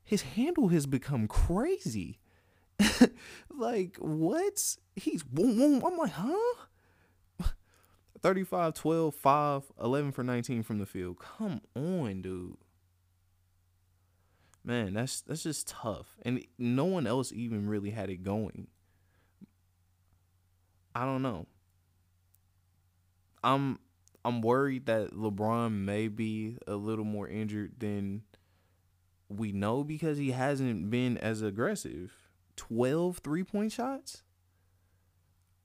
His 0.04 0.22
handle 0.22 0.68
has 0.68 0.86
become 0.86 1.28
crazy. 1.28 2.18
like 3.50 3.96
what? 3.98 4.76
He's 4.96 5.22
boom, 5.22 5.58
boom. 5.58 5.82
I'm 5.84 5.96
like, 5.96 6.12
huh? 6.12 6.54
35, 8.22 8.74
12, 8.74 9.14
5, 9.14 9.62
11 9.80 10.12
for 10.12 10.24
19 10.24 10.62
from 10.62 10.78
the 10.78 10.86
field. 10.86 11.18
Come 11.18 11.60
on, 11.74 12.22
dude. 12.22 12.56
Man, 14.64 14.94
that's 14.94 15.22
that's 15.22 15.42
just 15.42 15.66
tough. 15.66 16.16
And 16.22 16.44
no 16.56 16.84
one 16.84 17.06
else 17.06 17.32
even 17.32 17.68
really 17.68 17.90
had 17.90 18.10
it 18.10 18.22
going. 18.22 18.68
I 20.94 21.04
don't 21.04 21.22
know. 21.22 21.46
I'm 23.42 23.78
I'm 24.24 24.40
worried 24.40 24.86
that 24.86 25.12
LeBron 25.12 25.72
may 25.72 26.08
be 26.08 26.56
a 26.66 26.76
little 26.76 27.04
more 27.04 27.28
injured 27.28 27.74
than 27.78 28.22
we 29.28 29.52
know 29.52 29.82
because 29.82 30.18
he 30.18 30.30
hasn't 30.30 30.90
been 30.90 31.18
as 31.18 31.42
aggressive. 31.42 32.12
12 32.56 33.18
three-point 33.18 33.72
shots? 33.72 34.22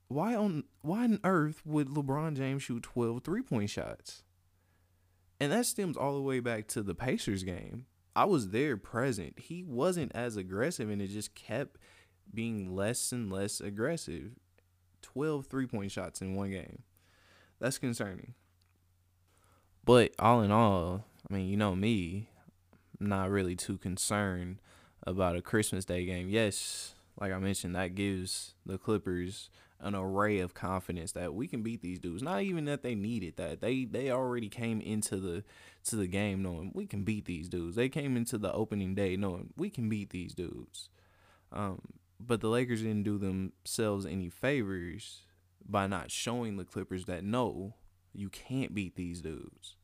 Why 0.08 0.34
on 0.34 0.64
why 0.80 1.04
on 1.04 1.20
earth 1.22 1.60
would 1.66 1.88
LeBron 1.88 2.36
James 2.36 2.62
shoot 2.62 2.82
12 2.82 3.22
three-point 3.22 3.70
shots? 3.70 4.22
And 5.38 5.52
that 5.52 5.66
stems 5.66 5.96
all 5.96 6.14
the 6.14 6.22
way 6.22 6.40
back 6.40 6.66
to 6.68 6.82
the 6.82 6.94
Pacers 6.94 7.44
game. 7.44 7.86
I 8.16 8.24
was 8.24 8.50
there 8.50 8.76
present. 8.76 9.38
He 9.38 9.62
wasn't 9.62 10.10
as 10.14 10.36
aggressive 10.36 10.90
and 10.90 11.00
it 11.00 11.08
just 11.08 11.34
kept 11.34 11.78
being 12.34 12.74
less 12.74 13.12
and 13.12 13.30
less 13.30 13.60
aggressive. 13.60 14.32
12 15.02 15.46
three-point 15.46 15.92
shots 15.92 16.20
in 16.20 16.34
one 16.34 16.50
game. 16.50 16.82
That's 17.60 17.78
concerning. 17.78 18.34
But 19.84 20.12
all 20.18 20.42
in 20.42 20.50
all, 20.50 21.04
I 21.28 21.34
mean, 21.34 21.48
you 21.48 21.56
know 21.56 21.74
me, 21.74 22.28
I'm 23.00 23.08
not 23.08 23.30
really 23.30 23.56
too 23.56 23.78
concerned 23.78 24.58
about 25.06 25.36
a 25.36 25.42
Christmas 25.42 25.84
Day 25.84 26.04
game. 26.04 26.28
Yes, 26.28 26.94
like 27.20 27.32
I 27.32 27.38
mentioned, 27.38 27.74
that 27.74 27.94
gives 27.94 28.54
the 28.66 28.78
Clippers 28.78 29.50
an 29.80 29.94
array 29.94 30.40
of 30.40 30.54
confidence 30.54 31.12
that 31.12 31.34
we 31.34 31.46
can 31.46 31.62
beat 31.62 31.80
these 31.80 31.98
dudes. 31.98 32.22
Not 32.22 32.42
even 32.42 32.64
that 32.64 32.82
they 32.82 32.94
needed 32.94 33.36
that. 33.36 33.60
They 33.60 33.84
they 33.84 34.10
already 34.10 34.48
came 34.48 34.80
into 34.80 35.16
the 35.16 35.44
to 35.84 35.96
the 35.96 36.06
game 36.06 36.42
knowing 36.42 36.72
we 36.74 36.86
can 36.86 37.04
beat 37.04 37.26
these 37.26 37.48
dudes. 37.48 37.76
They 37.76 37.88
came 37.88 38.16
into 38.16 38.38
the 38.38 38.52
opening 38.52 38.94
day 38.94 39.16
knowing 39.16 39.52
we 39.56 39.70
can 39.70 39.88
beat 39.88 40.10
these 40.10 40.34
dudes. 40.34 40.88
Um, 41.52 41.80
but 42.20 42.40
the 42.40 42.48
Lakers 42.48 42.82
didn't 42.82 43.04
do 43.04 43.18
themselves 43.18 44.04
any 44.04 44.28
favors 44.28 45.22
by 45.66 45.86
not 45.86 46.10
showing 46.10 46.56
the 46.56 46.64
Clippers 46.64 47.04
that 47.04 47.22
no, 47.24 47.74
you 48.12 48.28
can't 48.28 48.74
beat 48.74 48.96
these 48.96 49.20
dudes. 49.20 49.76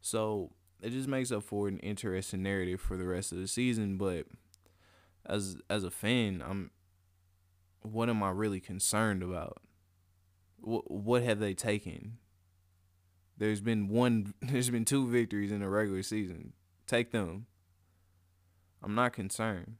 So 0.00 0.52
it 0.82 0.90
just 0.90 1.08
makes 1.08 1.30
up 1.30 1.42
for 1.42 1.68
an 1.68 1.78
interesting 1.78 2.42
narrative 2.42 2.80
for 2.80 2.96
the 2.96 3.06
rest 3.06 3.32
of 3.32 3.38
the 3.38 3.48
season. 3.48 3.96
But 3.96 4.26
as 5.26 5.56
as 5.68 5.84
a 5.84 5.90
fan, 5.90 6.42
I'm 6.46 6.70
what 7.82 8.08
am 8.08 8.22
I 8.22 8.30
really 8.30 8.60
concerned 8.60 9.22
about? 9.22 9.58
What 10.58 10.90
what 10.90 11.22
have 11.22 11.38
they 11.38 11.54
taken? 11.54 12.18
There's 13.36 13.60
been 13.60 13.88
one 13.88 14.34
there's 14.42 14.70
been 14.70 14.84
two 14.84 15.08
victories 15.08 15.52
in 15.52 15.60
the 15.60 15.68
regular 15.68 16.02
season. 16.02 16.52
Take 16.86 17.12
them. 17.12 17.46
I'm 18.82 18.94
not 18.94 19.12
concerned. 19.12 19.76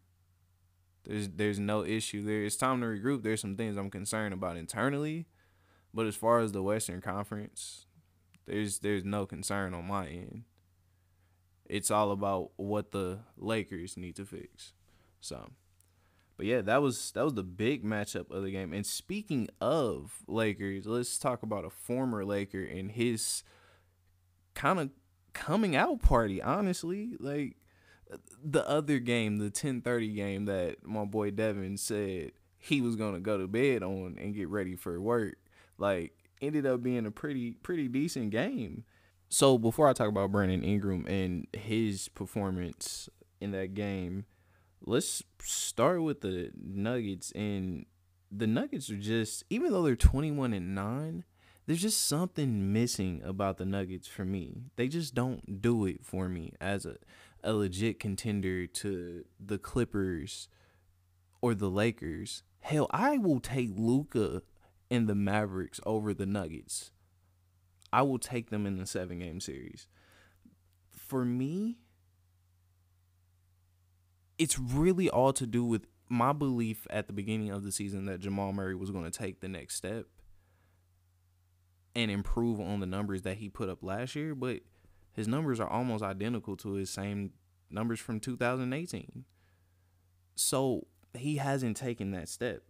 There's 1.04 1.28
there's 1.28 1.58
no 1.58 1.84
issue 1.84 2.22
there. 2.22 2.44
It's 2.44 2.56
time 2.56 2.80
to 2.80 2.86
regroup. 2.86 3.22
There's 3.22 3.40
some 3.40 3.56
things 3.56 3.76
I'm 3.76 3.90
concerned 3.90 4.34
about 4.34 4.56
internally, 4.56 5.26
but 5.92 6.06
as 6.06 6.16
far 6.16 6.40
as 6.40 6.52
the 6.52 6.62
Western 6.62 7.00
Conference, 7.00 7.86
there's 8.46 8.80
there's 8.80 9.04
no 9.04 9.26
concern 9.26 9.74
on 9.74 9.86
my 9.86 10.06
end. 10.06 10.44
It's 11.66 11.90
all 11.90 12.10
about 12.10 12.50
what 12.56 12.90
the 12.90 13.20
Lakers 13.36 13.96
need 13.96 14.16
to 14.16 14.24
fix. 14.24 14.72
So, 15.20 15.50
but 16.36 16.46
yeah, 16.46 16.60
that 16.62 16.82
was 16.82 17.12
that 17.12 17.24
was 17.24 17.34
the 17.34 17.42
big 17.42 17.84
matchup 17.84 18.30
of 18.30 18.42
the 18.42 18.50
game. 18.50 18.72
And 18.72 18.84
speaking 18.84 19.48
of 19.60 20.18
Lakers, 20.26 20.86
let's 20.86 21.18
talk 21.18 21.42
about 21.42 21.64
a 21.64 21.70
former 21.70 22.24
Laker 22.24 22.62
and 22.62 22.90
his 22.90 23.42
kind 24.54 24.80
of 24.80 24.90
coming 25.32 25.76
out 25.76 26.02
party. 26.02 26.42
Honestly, 26.42 27.16
like 27.20 27.56
the 28.42 28.68
other 28.68 28.98
game, 28.98 29.38
the 29.38 29.50
10:30 29.50 30.14
game 30.14 30.44
that 30.46 30.84
my 30.84 31.04
boy 31.04 31.30
Devin 31.30 31.76
said 31.76 32.32
he 32.58 32.80
was 32.80 32.96
gonna 32.96 33.20
go 33.20 33.38
to 33.38 33.46
bed 33.46 33.82
on 33.82 34.16
and 34.18 34.34
get 34.34 34.48
ready 34.48 34.74
for 34.76 35.00
work. 35.00 35.36
Like 35.80 36.12
ended 36.40 36.66
up 36.66 36.82
being 36.82 37.06
a 37.06 37.10
pretty 37.10 37.52
pretty 37.52 37.88
decent 37.88 38.30
game. 38.30 38.84
So 39.28 39.58
before 39.58 39.88
I 39.88 39.92
talk 39.92 40.08
about 40.08 40.32
Brandon 40.32 40.62
Ingram 40.62 41.06
and 41.06 41.46
his 41.52 42.08
performance 42.08 43.08
in 43.40 43.52
that 43.52 43.74
game, 43.74 44.26
let's 44.84 45.22
start 45.42 46.02
with 46.02 46.20
the 46.20 46.50
Nuggets 46.56 47.32
and 47.32 47.86
the 48.30 48.46
Nuggets 48.46 48.90
are 48.90 48.96
just 48.96 49.44
even 49.50 49.72
though 49.72 49.82
they're 49.82 49.96
21 49.96 50.52
and 50.52 50.74
9, 50.74 51.24
there's 51.66 51.82
just 51.82 52.06
something 52.06 52.72
missing 52.72 53.22
about 53.24 53.56
the 53.56 53.64
Nuggets 53.64 54.08
for 54.08 54.24
me. 54.24 54.64
They 54.76 54.88
just 54.88 55.14
don't 55.14 55.62
do 55.62 55.86
it 55.86 56.04
for 56.04 56.28
me 56.28 56.52
as 56.60 56.84
a 56.84 56.96
a 57.42 57.54
legit 57.54 57.98
contender 57.98 58.66
to 58.66 59.24
the 59.38 59.58
Clippers 59.58 60.48
or 61.40 61.54
the 61.54 61.70
Lakers. 61.70 62.42
Hell, 62.60 62.86
I 62.90 63.16
will 63.16 63.40
take 63.40 63.70
Luka 63.74 64.42
and 64.90 65.08
the 65.08 65.14
Mavericks 65.14 65.80
over 65.86 66.12
the 66.12 66.26
Nuggets. 66.26 66.90
I 67.92 68.02
will 68.02 68.18
take 68.18 68.50
them 68.50 68.66
in 68.66 68.78
the 68.78 68.86
seven 68.86 69.18
game 69.18 69.40
series. 69.40 69.86
For 70.90 71.24
me, 71.24 71.78
it's 74.38 74.58
really 74.58 75.10
all 75.10 75.32
to 75.34 75.46
do 75.46 75.64
with 75.64 75.86
my 76.08 76.32
belief 76.32 76.86
at 76.90 77.06
the 77.06 77.12
beginning 77.12 77.50
of 77.50 77.62
the 77.62 77.72
season 77.72 78.06
that 78.06 78.20
Jamal 78.20 78.52
Murray 78.52 78.74
was 78.74 78.90
going 78.90 79.04
to 79.04 79.10
take 79.10 79.40
the 79.40 79.48
next 79.48 79.76
step 79.76 80.06
and 81.94 82.10
improve 82.10 82.60
on 82.60 82.80
the 82.80 82.86
numbers 82.86 83.22
that 83.22 83.38
he 83.38 83.48
put 83.48 83.68
up 83.68 83.82
last 83.82 84.14
year, 84.14 84.34
but 84.34 84.60
his 85.12 85.28
numbers 85.28 85.60
are 85.60 85.68
almost 85.68 86.02
identical 86.02 86.56
to 86.58 86.72
his 86.72 86.90
same 86.90 87.32
numbers 87.70 88.00
from 88.00 88.20
2018. 88.20 89.24
So 90.36 90.86
he 91.14 91.36
hasn't 91.36 91.76
taken 91.76 92.12
that 92.12 92.28
step. 92.28 92.69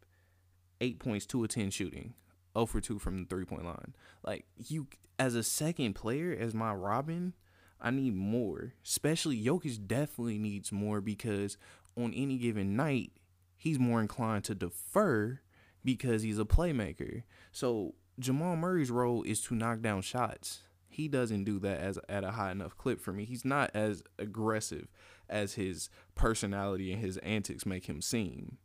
Eight 0.81 0.99
points, 0.99 1.27
two 1.27 1.43
of 1.45 1.51
10 1.51 1.71
shooting, 1.71 2.15
0 2.55 2.67
for 2.67 2.81
2 2.81 2.99
from 2.99 3.19
the 3.19 3.27
three 3.27 3.45
point 3.45 3.65
line. 3.65 3.95
Like, 4.25 4.47
you, 4.57 4.87
as 5.19 5.35
a 5.35 5.43
second 5.43 5.95
player, 5.95 6.37
as 6.39 6.55
my 6.55 6.73
Robin, 6.73 7.35
I 7.81 7.91
need 7.91 8.15
more. 8.15 8.75
Especially 8.85 9.43
Jokic 9.43 9.87
definitely 9.87 10.39
needs 10.39 10.73
more 10.73 11.01
because 11.01 11.57
on 11.97 12.13
any 12.15 12.39
given 12.39 12.77
night, 12.77 13.13
he's 13.57 13.79
more 13.79 14.01
inclined 14.01 14.45
to 14.45 14.55
defer 14.55 15.41
because 15.85 16.23
he's 16.23 16.39
a 16.39 16.45
playmaker. 16.45 17.23
So 17.53 17.95
Jamal 18.19 18.57
Murray's 18.57 18.91
role 18.91 19.23
is 19.23 19.41
to 19.43 19.55
knock 19.55 19.81
down 19.81 20.03
shots. 20.03 20.63
He 20.89 21.09
doesn't 21.09 21.45
do 21.45 21.59
that 21.61 21.81
as 21.81 21.99
at 22.09 22.25
a 22.25 22.33
high 22.33 22.51
enough 22.51 22.77
clip 22.77 23.01
for 23.01 23.13
me. 23.13 23.25
He's 23.25 23.45
not 23.45 23.71
as 23.75 24.03
aggressive 24.19 24.89
as 25.29 25.55
his 25.55 25.89
personality 26.15 26.93
and 26.93 27.01
his 27.01 27.17
antics 27.19 27.65
make 27.65 27.87
him 27.87 28.03
seem. 28.03 28.59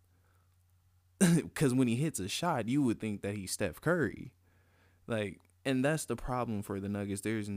Because 1.35 1.73
when 1.73 1.87
he 1.87 1.95
hits 1.95 2.19
a 2.19 2.27
shot, 2.27 2.67
you 2.67 2.81
would 2.83 2.99
think 2.99 3.21
that 3.21 3.35
he's 3.35 3.51
Steph 3.51 3.79
Curry. 3.81 4.33
Like, 5.07 5.39
and 5.63 5.83
that's 5.83 6.05
the 6.05 6.15
problem 6.15 6.61
for 6.61 6.79
the 6.79 6.89
Nuggets. 6.89 7.21
There's 7.21 7.49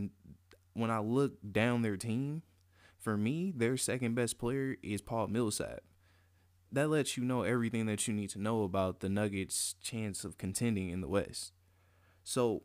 when 0.75 0.91
I 0.91 1.00
look 1.00 1.35
down 1.50 1.83
their 1.83 1.97
team, 1.97 2.43
for 2.99 3.17
me, 3.17 3.53
their 3.55 3.77
second 3.77 4.15
best 4.15 4.38
player 4.38 4.77
is 4.83 5.00
Paul 5.00 5.29
Millsap. 5.29 5.81
That 6.71 6.91
lets 6.91 7.17
you 7.17 7.25
know 7.25 7.43
everything 7.43 7.87
that 7.87 8.07
you 8.07 8.15
need 8.15 8.31
to 8.31 8.41
know 8.41 8.62
about 8.62 9.00
the 9.00 9.09
Nuggets' 9.09 9.75
chance 9.81 10.25
of 10.25 10.38
contending 10.38 10.91
in 10.91 11.00
the 11.00 11.09
West. 11.09 11.53
So 12.23 12.62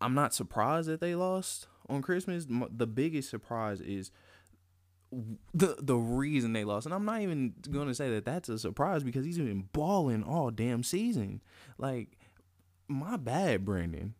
I'm 0.00 0.14
not 0.14 0.34
surprised 0.34 0.88
that 0.88 1.00
they 1.00 1.14
lost 1.14 1.66
on 1.88 2.02
Christmas. 2.02 2.46
The 2.48 2.86
biggest 2.86 3.28
surprise 3.28 3.80
is 3.80 4.10
the 5.52 5.76
the 5.80 5.96
reason 5.96 6.52
they 6.52 6.64
lost, 6.64 6.86
and 6.86 6.94
I'm 6.94 7.04
not 7.04 7.20
even 7.20 7.54
gonna 7.70 7.94
say 7.94 8.10
that 8.10 8.24
that's 8.24 8.48
a 8.48 8.58
surprise 8.58 9.02
because 9.02 9.24
he's 9.24 9.38
been 9.38 9.68
balling 9.72 10.22
all 10.22 10.50
damn 10.50 10.82
season. 10.82 11.42
Like, 11.78 12.18
my 12.88 13.16
bad, 13.16 13.64
Brandon. 13.64 14.14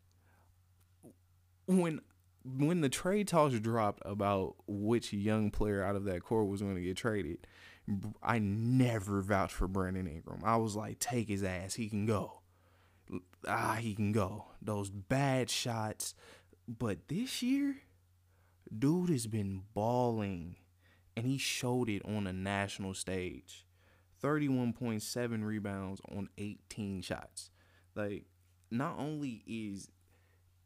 When 1.66 2.00
when 2.44 2.80
the 2.82 2.88
trade 2.90 3.28
talks 3.28 3.58
dropped 3.58 4.02
about 4.04 4.56
which 4.66 5.12
young 5.12 5.50
player 5.50 5.82
out 5.82 5.96
of 5.96 6.04
that 6.04 6.22
core 6.22 6.44
was 6.44 6.60
going 6.60 6.74
to 6.74 6.82
get 6.82 6.96
traded, 6.96 7.46
I 8.22 8.38
never 8.38 9.22
vouched 9.22 9.54
for 9.54 9.66
Brandon 9.66 10.06
Ingram. 10.06 10.42
I 10.44 10.56
was 10.56 10.76
like, 10.76 10.98
take 10.98 11.28
his 11.28 11.42
ass, 11.42 11.74
he 11.74 11.88
can 11.88 12.04
go 12.04 12.42
ah, 13.46 13.76
he 13.80 13.94
can 13.94 14.12
go. 14.12 14.46
Those 14.62 14.90
bad 14.90 15.50
shots. 15.50 16.14
But 16.66 17.08
this 17.08 17.42
year, 17.42 17.76
dude 18.76 19.10
has 19.10 19.26
been 19.26 19.62
balling. 19.74 20.56
And 21.16 21.26
he 21.26 21.38
showed 21.38 21.88
it 21.88 22.02
on 22.04 22.26
a 22.26 22.32
national 22.32 22.94
stage. 22.94 23.66
31.7 24.22 25.44
rebounds 25.44 26.00
on 26.10 26.28
18 26.38 27.02
shots. 27.02 27.50
Like, 27.94 28.24
not 28.70 28.98
only 28.98 29.44
is 29.46 29.88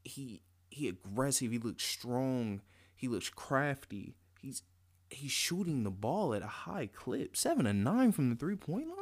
he 0.05 0.43
he 0.71 0.89
aggressive, 0.89 1.51
he 1.51 1.59
looks 1.59 1.85
strong, 1.85 2.63
he 2.95 3.09
looks 3.09 3.29
crafty. 3.29 4.15
He's 4.41 4.63
he's 5.11 5.33
shooting 5.33 5.85
the 5.85 5.91
ball 5.91 6.35
at 6.35 6.43
a 6.43 6.47
high 6.47 6.87
clip. 6.87 7.37
Seven 7.37 7.65
to 7.65 7.73
nine 7.73 8.13
from 8.13 8.31
the 8.31 8.37
three 8.37 8.57
point 8.57 8.89
line. 8.89 8.97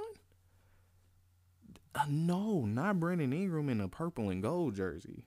Uh, 1.94 2.04
no, 2.08 2.66
not 2.66 3.00
Brandon 3.00 3.32
Ingram 3.32 3.68
in 3.68 3.80
a 3.80 3.88
purple 3.88 4.28
and 4.28 4.42
gold 4.42 4.74
jersey. 4.74 5.24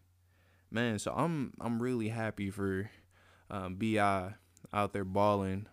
Man, 0.71 0.99
so 0.99 1.13
I'm 1.15 1.53
I'm 1.59 1.81
really 1.81 2.09
happy 2.09 2.51
for 2.51 2.89
um, 3.49 3.75
Bi 3.75 4.33
out 4.71 4.93
there 4.93 5.05
balling, 5.05 5.67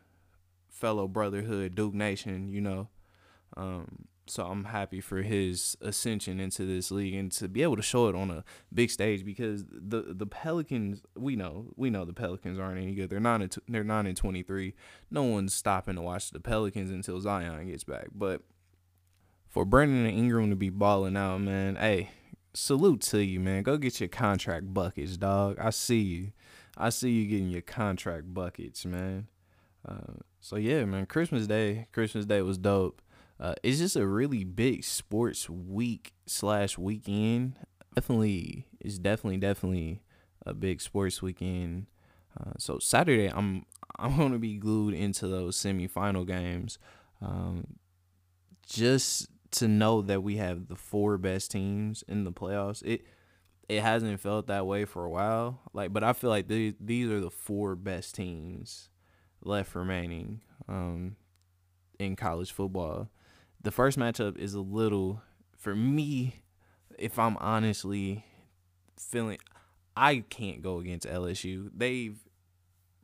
fellow 0.76 1.08
brotherhood 1.08 1.74
Duke 1.74 1.94
Nation. 1.94 2.52
You 2.52 2.60
know, 2.60 2.88
um, 3.56 4.06
so 4.26 4.44
I'm 4.46 4.64
happy 4.64 5.00
for 5.00 5.22
his 5.22 5.76
ascension 5.80 6.40
into 6.40 6.66
this 6.66 6.90
league 6.90 7.14
and 7.14 7.30
to 7.32 7.48
be 7.48 7.62
able 7.62 7.76
to 7.76 7.82
show 7.82 8.08
it 8.08 8.14
on 8.14 8.30
a 8.30 8.44
big 8.72 8.90
stage 8.90 9.24
because 9.24 9.64
the 9.70 10.14
the 10.14 10.26
Pelicans 10.26 11.02
we 11.16 11.36
know 11.36 11.66
we 11.76 11.90
know 11.90 12.04
the 12.04 12.12
Pelicans 12.12 12.58
aren't 12.58 12.80
any 12.80 12.94
good. 12.94 13.10
They're 13.10 13.20
not 13.20 13.42
and 13.42 13.56
they're 13.68 13.84
nine 13.84 14.06
and 14.06 14.16
twenty 14.16 14.42
three. 14.42 14.74
No 15.10 15.22
one's 15.22 15.54
stopping 15.54 15.96
to 15.96 16.02
watch 16.02 16.30
the 16.30 16.40
Pelicans 16.40 16.90
until 16.90 17.20
Zion 17.20 17.66
gets 17.66 17.84
back, 17.84 18.08
but 18.14 18.42
for 19.48 19.64
Brandon 19.64 20.06
Ingram 20.06 20.50
to 20.50 20.56
be 20.56 20.68
balling 20.68 21.16
out, 21.16 21.40
man, 21.40 21.76
hey, 21.76 22.10
salute 22.52 23.00
to 23.02 23.24
you, 23.24 23.40
man. 23.40 23.62
Go 23.62 23.78
get 23.78 24.00
your 24.00 24.08
contract 24.08 24.74
buckets, 24.74 25.16
dog. 25.16 25.58
I 25.58 25.70
see 25.70 26.00
you. 26.00 26.32
I 26.76 26.90
see 26.90 27.10
you 27.10 27.26
getting 27.26 27.48
your 27.48 27.62
contract 27.62 28.34
buckets, 28.34 28.84
man. 28.84 29.28
Uh, 29.88 30.20
so 30.40 30.56
yeah, 30.56 30.84
man, 30.84 31.06
Christmas 31.06 31.46
Day, 31.46 31.88
Christmas 31.92 32.26
Day 32.26 32.42
was 32.42 32.58
dope. 32.58 33.02
Uh, 33.38 33.54
it's 33.62 33.78
just 33.78 33.96
a 33.96 34.06
really 34.06 34.44
big 34.44 34.84
sports 34.84 35.50
week 35.50 36.14
slash 36.26 36.78
weekend. 36.78 37.56
Definitely, 37.94 38.66
it's 38.80 38.98
definitely 38.98 39.38
definitely 39.38 40.02
a 40.44 40.54
big 40.54 40.80
sports 40.80 41.20
weekend. 41.20 41.86
Uh, 42.38 42.52
so 42.58 42.78
Saturday, 42.78 43.28
I'm 43.28 43.66
I'm 43.98 44.16
gonna 44.16 44.38
be 44.38 44.56
glued 44.56 44.94
into 44.94 45.26
those 45.28 45.56
semifinal 45.56 46.26
games. 46.26 46.78
Um, 47.20 47.78
just 48.66 49.28
to 49.52 49.68
know 49.68 50.02
that 50.02 50.22
we 50.22 50.36
have 50.36 50.68
the 50.68 50.76
four 50.76 51.18
best 51.18 51.50
teams 51.50 52.04
in 52.08 52.24
the 52.24 52.32
playoffs. 52.32 52.82
It 52.84 53.06
it 53.68 53.82
hasn't 53.82 54.20
felt 54.20 54.46
that 54.46 54.66
way 54.66 54.84
for 54.84 55.04
a 55.04 55.10
while. 55.10 55.60
Like, 55.72 55.92
but 55.92 56.04
I 56.04 56.12
feel 56.12 56.30
like 56.30 56.48
these 56.48 56.74
these 56.80 57.10
are 57.10 57.20
the 57.20 57.30
four 57.30 57.74
best 57.74 58.14
teams 58.14 58.90
left 59.42 59.74
remaining 59.74 60.40
um, 60.68 61.16
in 61.98 62.16
college 62.16 62.52
football. 62.52 63.08
The 63.62 63.70
first 63.70 63.98
matchup 63.98 64.38
is 64.38 64.54
a 64.54 64.60
little 64.60 65.22
for 65.56 65.74
me. 65.74 66.42
If 66.98 67.18
I'm 67.18 67.36
honestly 67.38 68.24
feeling, 68.98 69.38
I 69.96 70.24
can't 70.28 70.62
go 70.62 70.78
against 70.78 71.06
LSU. 71.06 71.70
They've 71.74 72.18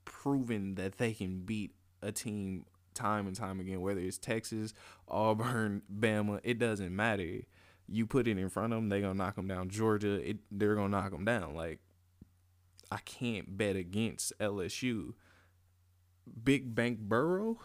proven 0.05 0.77
that 0.77 0.99
they 0.99 1.13
can 1.13 1.41
beat 1.41 1.73
a 2.01 2.13
team 2.13 2.65
time 2.95 3.27
and 3.27 3.37
time 3.37 3.61
again, 3.61 3.81
whether 3.81 4.01
it's 4.01 4.19
Texas, 4.19 4.75
Auburn, 5.09 5.83
Bama, 5.93 6.41
it 6.45 6.59
doesn't 6.59 6.95
matter. 6.95 7.41
You 7.89 8.07
put 8.07 8.29
it 8.29 8.39
in 8.39 8.49
front 8.49 8.73
of 8.73 8.79
them, 8.79 8.89
they're 8.89 9.01
gonna 9.01 9.15
knock 9.15 9.37
them 9.37 9.49
down. 9.49 9.69
Georgia, 9.69 10.15
it, 10.31 10.39
they're 10.51 10.75
gonna 10.75 10.89
knock 10.89 11.11
them 11.11 11.25
down. 11.25 11.55
Like 11.55 11.81
I 12.91 12.99
can't 12.99 13.57
bet 13.57 13.77
against 13.77 14.33
LSU. 14.39 15.15
Big 16.43 16.75
Bank 16.75 16.99
Burrow, 16.99 17.61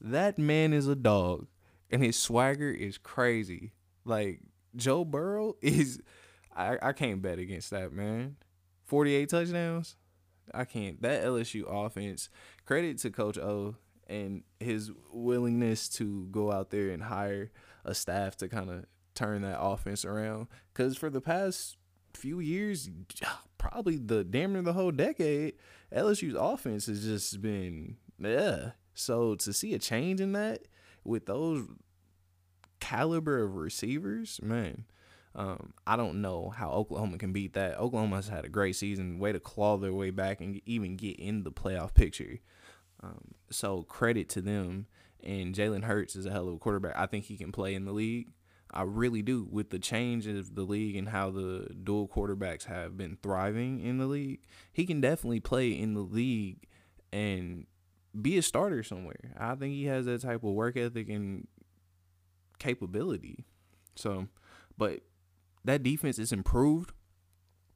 that 0.00 0.38
man 0.38 0.72
is 0.72 0.86
a 0.88 0.96
dog, 0.96 1.46
and 1.90 2.02
his 2.02 2.18
swagger 2.18 2.70
is 2.70 2.98
crazy. 2.98 3.72
Like 4.04 4.40
Joe 4.74 5.04
Burrow 5.04 5.56
is, 5.62 6.00
I 6.54 6.78
I 6.82 6.92
can't 6.92 7.22
bet 7.22 7.38
against 7.38 7.70
that 7.70 7.92
man. 7.92 8.36
Forty 8.84 9.14
eight 9.14 9.30
touchdowns. 9.30 9.96
I 10.54 10.64
can't. 10.64 11.02
That 11.02 11.24
LSU 11.24 11.64
offense. 11.66 12.28
Credit 12.64 12.98
to 12.98 13.10
Coach 13.10 13.38
O 13.38 13.76
and 14.08 14.42
his 14.60 14.92
willingness 15.12 15.88
to 15.88 16.28
go 16.30 16.52
out 16.52 16.70
there 16.70 16.90
and 16.90 17.02
hire 17.02 17.50
a 17.84 17.94
staff 17.94 18.36
to 18.36 18.48
kind 18.48 18.70
of 18.70 18.84
turn 19.14 19.42
that 19.42 19.60
offense 19.60 20.04
around. 20.04 20.46
Because 20.72 20.96
for 20.96 21.10
the 21.10 21.20
past 21.20 21.76
few 22.14 22.40
years, 22.40 22.88
probably 23.58 23.96
the 23.96 24.24
damn 24.24 24.52
near 24.52 24.62
the 24.62 24.72
whole 24.72 24.92
decade, 24.92 25.54
LSU's 25.94 26.36
offense 26.38 26.86
has 26.86 27.04
just 27.04 27.40
been 27.40 27.96
yeah. 28.18 28.70
So 28.94 29.34
to 29.36 29.52
see 29.52 29.74
a 29.74 29.78
change 29.78 30.20
in 30.20 30.32
that 30.32 30.62
with 31.04 31.26
those 31.26 31.64
caliber 32.80 33.42
of 33.42 33.56
receivers, 33.56 34.40
man. 34.42 34.84
Um, 35.34 35.74
I 35.86 35.96
don't 35.96 36.22
know 36.22 36.48
how 36.48 36.70
Oklahoma 36.70 37.18
can 37.18 37.32
beat 37.32 37.52
that. 37.52 37.78
Oklahoma's 37.78 38.28
had 38.28 38.46
a 38.46 38.48
great 38.48 38.74
season, 38.74 39.18
way 39.18 39.32
to 39.32 39.40
claw 39.40 39.76
their 39.76 39.92
way 39.92 40.08
back 40.08 40.40
and 40.40 40.62
even 40.64 40.96
get 40.96 41.16
in 41.20 41.42
the 41.42 41.52
playoff 41.52 41.92
picture. 41.92 42.38
Um, 43.02 43.34
so 43.50 43.82
credit 43.82 44.30
to 44.30 44.40
them. 44.40 44.86
And 45.22 45.54
Jalen 45.54 45.84
Hurts 45.84 46.16
is 46.16 46.24
a 46.24 46.30
hell 46.30 46.48
of 46.48 46.54
a 46.54 46.58
quarterback. 46.58 46.94
I 46.96 47.06
think 47.06 47.24
he 47.26 47.36
can 47.36 47.52
play 47.52 47.74
in 47.74 47.84
the 47.84 47.92
league. 47.92 48.28
I 48.70 48.82
really 48.82 49.22
do. 49.22 49.46
With 49.50 49.70
the 49.70 49.78
change 49.78 50.26
of 50.26 50.54
the 50.54 50.62
league 50.62 50.96
and 50.96 51.08
how 51.08 51.30
the 51.30 51.68
dual 51.82 52.08
quarterbacks 52.08 52.64
have 52.64 52.96
been 52.96 53.18
thriving 53.22 53.80
in 53.80 53.98
the 53.98 54.06
league, 54.06 54.40
he 54.72 54.84
can 54.86 55.00
definitely 55.00 55.40
play 55.40 55.70
in 55.70 55.94
the 55.94 56.00
league 56.00 56.66
and 57.12 57.66
be 58.20 58.36
a 58.38 58.42
starter 58.42 58.82
somewhere. 58.82 59.34
I 59.38 59.54
think 59.54 59.74
he 59.74 59.84
has 59.86 60.06
that 60.06 60.22
type 60.22 60.42
of 60.42 60.52
work 60.52 60.76
ethic 60.76 61.08
and 61.08 61.46
capability. 62.58 63.44
So, 63.94 64.28
but 64.76 65.00
that 65.64 65.82
defense 65.82 66.18
is 66.18 66.32
improved, 66.32 66.92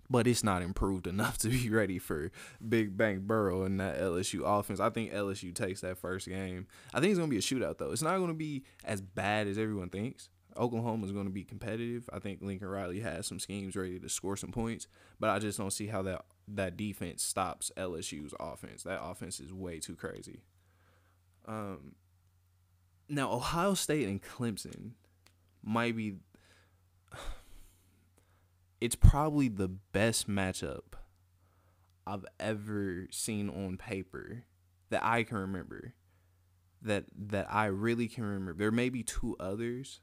but 0.09 0.27
it's 0.27 0.45
not 0.45 0.63
improved 0.63 1.07
enough 1.07 1.39
to 1.39 1.49
be 1.49 1.71
ready 1.71 1.99
for 1.99 2.31
Big 2.67 2.97
Bang 2.97 3.21
Burrow 3.21 3.63
and 3.65 3.81
that 3.81 3.99
LSU 4.01 4.43
offense. 4.45 4.81
I 4.81 4.91
think 4.91 5.13
LSU 5.13 5.55
takes 5.55 5.81
that 5.83 5.99
first 5.99 6.29
game. 6.29 6.67
I 6.93 7.01
think 7.01 7.11
it's 7.11 7.19
going 7.19 7.31
to 7.31 7.35
be 7.35 7.39
a 7.39 7.41
shootout, 7.41 7.79
though. 7.79 7.93
It's 7.93 8.03
not 8.03 8.17
going 8.17 8.29
to 8.29 8.35
be 8.35 8.65
as 8.85 9.01
bad 9.01 9.47
as 9.47 9.59
everyone 9.59 9.91
thinks. 9.91 10.29
Oklahoma 10.57 11.07
is 11.07 11.13
going 11.13 11.27
to 11.27 11.33
be 11.33 11.45
competitive. 11.45 12.09
I 12.13 12.19
think 12.19 12.41
Lincoln 12.43 12.69
Riley 12.69 13.01
has 13.01 13.27
some 13.27 13.39
schemes 13.39 13.77
ready 13.77 13.99
to 13.99 14.09
score 14.09 14.37
some 14.37 14.53
points, 14.53 14.87
but 15.19 15.31
I 15.31 15.39
just 15.39 15.59
don't 15.59 15.73
see 15.73 15.87
how 15.87 16.03
that 16.03 16.25
that 16.49 16.77
defense 16.77 17.23
stops 17.23 17.71
LSU's 17.77 18.35
offense. 18.41 18.83
That 18.83 19.03
offense 19.03 19.41
is 19.41 19.53
way 19.53 19.79
too 19.79 19.95
crazy. 19.95 20.43
Um, 21.47 21.95
now 23.09 23.33
Ohio 23.33 23.75
State 23.75 24.09
and 24.09 24.23
Clemson 24.23 24.93
might 25.63 25.97
be. 25.97 26.15
It's 28.81 28.97
probably 28.97 29.49
the 29.49 29.69
best 29.69 30.27
matchup 30.27 30.95
I've 32.07 32.25
ever 32.39 33.09
seen 33.11 33.51
on 33.51 33.77
paper 33.77 34.45
that 34.89 35.05
I 35.05 35.23
can 35.23 35.37
remember. 35.37 35.93
That 36.81 37.05
that 37.15 37.53
I 37.53 37.67
really 37.67 38.09
can 38.09 38.25
remember. 38.25 38.55
There 38.55 38.71
may 38.71 38.89
be 38.89 39.03
two 39.03 39.37
others 39.39 40.01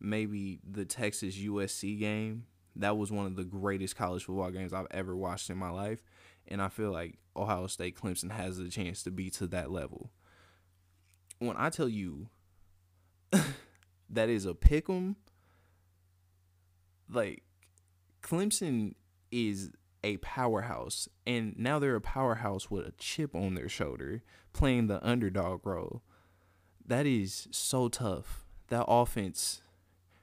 maybe 0.00 0.60
the 0.68 0.84
Texas 0.84 1.36
USC 1.36 1.98
game. 1.98 2.44
That 2.76 2.96
was 2.96 3.10
one 3.10 3.26
of 3.26 3.36
the 3.36 3.44
greatest 3.44 3.96
college 3.96 4.24
football 4.24 4.50
games 4.50 4.72
I've 4.72 4.86
ever 4.90 5.16
watched 5.16 5.48
in 5.48 5.56
my 5.56 5.70
life. 5.70 6.02
And 6.48 6.60
I 6.60 6.68
feel 6.68 6.92
like 6.92 7.18
Ohio 7.34 7.66
State 7.66 7.98
Clemson 7.98 8.30
has 8.30 8.58
the 8.58 8.68
chance 8.68 9.02
to 9.04 9.10
be 9.10 9.30
to 9.30 9.46
that 9.48 9.70
level. 9.70 10.10
When 11.38 11.56
I 11.56 11.70
tell 11.70 11.88
you 11.88 12.28
that 14.10 14.28
is 14.28 14.44
a 14.44 14.54
pick 14.54 14.88
'em, 14.88 15.16
like 17.08 17.42
Clemson 18.22 18.94
is 19.30 19.70
a 20.06 20.16
powerhouse. 20.18 21.08
And 21.26 21.58
now 21.58 21.78
they're 21.78 21.96
a 21.96 22.00
powerhouse 22.00 22.70
with 22.70 22.86
a 22.86 22.92
chip 22.92 23.34
on 23.34 23.54
their 23.54 23.68
shoulder, 23.68 24.22
playing 24.52 24.86
the 24.86 25.04
underdog 25.06 25.66
role. 25.66 26.02
That 26.84 27.06
is 27.06 27.48
so 27.50 27.88
tough. 27.88 28.44
That 28.68 28.84
offense 28.86 29.62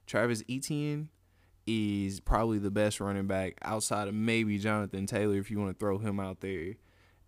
Travis 0.05 0.43
Etienne 0.49 1.09
is 1.65 2.19
probably 2.19 2.59
the 2.59 2.71
best 2.71 2.99
running 2.99 3.27
back 3.27 3.57
outside 3.61 4.07
of 4.07 4.13
maybe 4.13 4.57
Jonathan 4.57 5.05
Taylor 5.05 5.37
if 5.37 5.49
you 5.49 5.59
want 5.59 5.71
to 5.71 5.79
throw 5.79 5.97
him 5.97 6.19
out 6.19 6.41
there. 6.41 6.75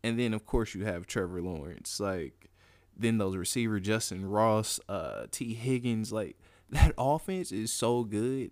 And 0.04 0.20
then 0.20 0.34
of 0.34 0.46
course 0.46 0.76
you 0.76 0.86
have 0.86 1.08
Trevor 1.08 1.42
Lawrence. 1.42 2.00
Like 2.00 2.50
then 2.96 3.18
those 3.18 3.36
receiver 3.36 3.80
Justyn 3.80 4.24
Ross, 4.24 4.80
uh, 4.90 5.28
Tee 5.32 5.54
Higgins, 5.54 6.12
like 6.12 6.38
that 6.70 6.94
offense 6.98 7.52
is 7.52 7.72
so 7.72 8.04
good. 8.04 8.52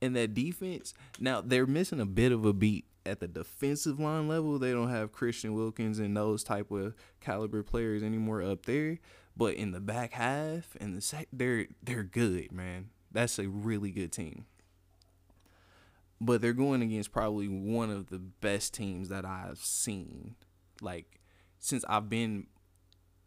And 0.00 0.14
that 0.14 0.32
defense, 0.32 0.94
now 1.18 1.40
they're 1.40 1.66
missing 1.66 2.00
a 2.00 2.06
bit 2.06 2.30
of 2.30 2.44
a 2.44 2.52
beat 2.52 2.84
at 3.04 3.18
the 3.18 3.26
defensive 3.26 3.98
line 3.98 4.28
level. 4.28 4.58
They 4.58 4.70
don't 4.70 4.90
have 4.90 5.10
Christian 5.10 5.54
Wilkins 5.54 5.98
and 5.98 6.16
those 6.16 6.44
type 6.44 6.70
of 6.70 6.94
caliber 7.20 7.64
players 7.64 8.04
anymore 8.04 8.42
up 8.42 8.66
there. 8.66 8.98
But 9.36 9.54
in 9.54 9.72
the 9.72 9.80
back 9.80 10.12
half 10.12 10.76
and 10.80 10.96
the 10.96 11.00
sec, 11.00 11.28
they're 11.32 11.66
they're 11.82 12.04
good, 12.04 12.52
man. 12.52 12.90
That's 13.12 13.38
a 13.38 13.48
really 13.48 13.90
good 13.90 14.12
team. 14.12 14.46
But 16.20 16.42
they're 16.42 16.52
going 16.52 16.82
against 16.82 17.12
probably 17.12 17.48
one 17.48 17.90
of 17.90 18.10
the 18.10 18.18
best 18.18 18.74
teams 18.74 19.08
that 19.08 19.24
I've 19.24 19.58
seen. 19.58 20.34
Like 20.80 21.20
since 21.58 21.84
I've 21.88 22.08
been 22.08 22.46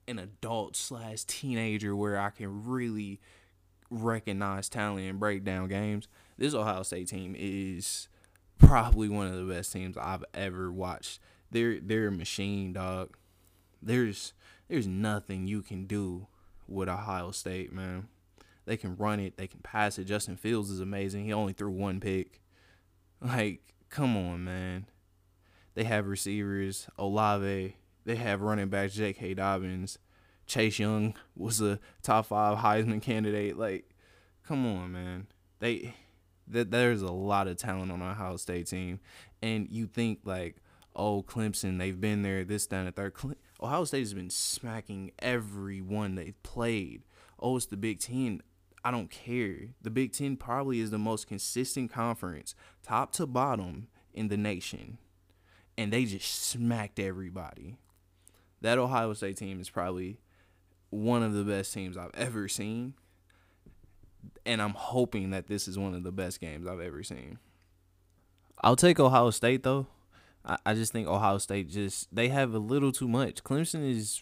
an 0.08 0.20
adult 0.20 0.76
slash 0.76 1.24
teenager 1.24 1.96
where 1.96 2.20
I 2.20 2.30
can 2.30 2.66
really 2.66 3.20
recognize 3.90 4.70
talent 4.70 5.08
and 5.08 5.20
break 5.20 5.44
down 5.44 5.68
games. 5.68 6.08
This 6.38 6.54
Ohio 6.54 6.84
State 6.84 7.10
team 7.10 7.36
is 7.38 8.08
probably 8.58 9.10
one 9.10 9.28
of 9.28 9.36
the 9.36 9.54
best 9.54 9.74
teams 9.74 9.98
I've 9.98 10.24
ever 10.34 10.72
watched. 10.72 11.20
They're 11.52 11.80
they're 11.80 12.08
a 12.08 12.12
machine, 12.12 12.74
dog. 12.74 13.18
There's 13.82 14.34
there's 14.70 14.88
nothing 14.88 15.48
you 15.48 15.62
can 15.62 15.86
do 15.86 16.28
with 16.68 16.88
Ohio 16.88 17.32
State, 17.32 17.74
man. 17.74 18.08
They 18.66 18.78
can 18.78 18.96
run 18.96 19.20
it. 19.20 19.38
They 19.38 19.48
can 19.48 19.62
pass 19.62 19.98
it. 19.98 20.06
Justin 20.06 20.38
Fields 20.38 20.70
is 20.70 20.80
amazing. 20.80 21.26
He 21.26 21.34
only 21.34 21.54
threw 21.54 21.72
one 21.72 22.00
pick. 22.00 22.42
Like, 23.22 23.74
come 23.90 24.18
on, 24.18 24.44
man. 24.44 24.88
They 25.74 25.84
have 25.84 26.08
receivers, 26.08 26.88
Olave. 26.98 27.76
They 28.04 28.16
have 28.16 28.42
running 28.42 28.70
backs, 28.70 28.94
J.K. 28.94 29.36
Dobbins. 29.36 29.98
Chase 30.48 30.80
Young 30.80 31.16
was 31.36 31.62
a 31.62 31.80
top 32.02 32.26
five 32.26 32.58
Heisman 32.58 33.02
candidate. 33.02 33.58
Like, 33.58 33.94
come 34.46 34.66
on, 34.66 34.92
man. 34.92 35.28
They 35.60 35.94
that 36.48 36.72
there's 36.72 37.02
a 37.02 37.12
lot 37.12 37.48
of 37.48 37.58
talent 37.58 37.92
on 37.92 38.02
Ohio 38.02 38.36
State 38.36 38.68
team, 38.68 39.00
and 39.42 39.68
you 39.70 39.88
think 39.88 40.20
like, 40.26 40.58
oh, 40.96 41.24
Clemson, 41.24 41.78
they've 41.78 42.00
been 42.00 42.24
there, 42.24 42.44
this, 42.44 42.68
that, 42.68 42.86
and 42.86 42.96
third. 42.96 43.14
Ohio 43.62 43.86
State 43.86 44.00
has 44.00 44.14
been 44.14 44.30
smacking 44.30 45.12
everyone 45.20 46.16
they've 46.16 46.42
played. 46.44 47.04
Oh, 47.40 47.56
it's 47.56 47.68
the 47.68 47.78
Big 47.78 48.00
Ten. 48.00 48.42
I 48.84 48.92
don't 48.92 49.10
care. 49.10 49.70
The 49.82 49.90
Big 49.90 50.14
Ten 50.14 50.38
probably 50.38 50.80
is 50.80 50.92
the 50.92 50.98
most 50.98 51.28
consistent 51.28 51.92
conference, 51.92 52.56
top 52.84 53.12
to 53.14 53.28
bottom, 53.28 53.88
in 54.14 54.28
the 54.28 54.38
nation. 54.38 54.98
And 55.78 55.94
they 55.94 56.06
just 56.06 56.46
smacked 56.46 57.00
everybody. 57.00 57.78
That 58.62 58.78
Ohio 58.78 59.14
State 59.14 59.38
team 59.38 59.60
is 59.60 59.70
probably 59.70 60.20
one 60.90 61.24
of 61.24 61.34
the 61.34 61.44
best 61.44 61.74
teams 61.74 61.98
I've 61.98 62.14
ever 62.14 62.48
seen. 62.48 62.94
And 64.46 64.62
I'm 64.62 64.74
hoping 64.74 65.32
that 65.32 65.48
this 65.48 65.68
is 65.68 65.78
one 65.78 65.96
of 65.96 66.04
the 66.04 66.12
best 66.12 66.40
games 66.40 66.68
I've 66.68 66.80
ever 66.80 67.04
seen. 67.04 67.40
I'll 68.64 68.76
take 68.76 69.00
Ohio 69.00 69.30
State 69.32 69.64
though. 69.64 69.88
I, 70.46 70.58
I 70.66 70.74
just 70.74 70.92
think 70.92 71.08
Ohio 71.08 71.38
State 71.38 71.70
just 71.70 72.14
they 72.14 72.30
have 72.30 72.54
a 72.54 72.60
little 72.60 72.92
too 72.92 73.08
much. 73.08 73.44
Clemson 73.44 73.90
is 73.90 74.22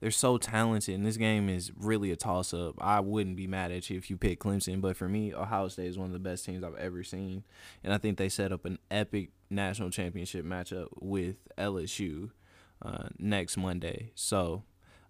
they're 0.00 0.10
so 0.10 0.36
talented, 0.36 0.94
and 0.94 1.06
this 1.06 1.16
game 1.16 1.48
is 1.48 1.72
really 1.76 2.10
a 2.10 2.16
toss 2.16 2.52
up. 2.52 2.74
I 2.80 3.00
wouldn't 3.00 3.36
be 3.36 3.46
mad 3.46 3.72
at 3.72 3.88
you 3.88 3.96
if 3.96 4.10
you 4.10 4.16
pick 4.16 4.40
Clemson, 4.40 4.80
but 4.80 4.96
for 4.96 5.08
me, 5.08 5.34
Ohio 5.34 5.68
State 5.68 5.86
is 5.86 5.98
one 5.98 6.06
of 6.06 6.12
the 6.12 6.18
best 6.18 6.44
teams 6.44 6.62
I've 6.62 6.76
ever 6.76 7.02
seen, 7.02 7.44
and 7.82 7.92
I 7.92 7.98
think 7.98 8.18
they 8.18 8.28
set 8.28 8.52
up 8.52 8.64
an 8.64 8.78
epic 8.90 9.30
national 9.48 9.90
championship 9.90 10.44
matchup 10.44 10.88
with 11.00 11.36
LSU 11.56 12.30
uh, 12.82 13.08
next 13.18 13.56
Monday. 13.56 14.10
So, 14.14 14.64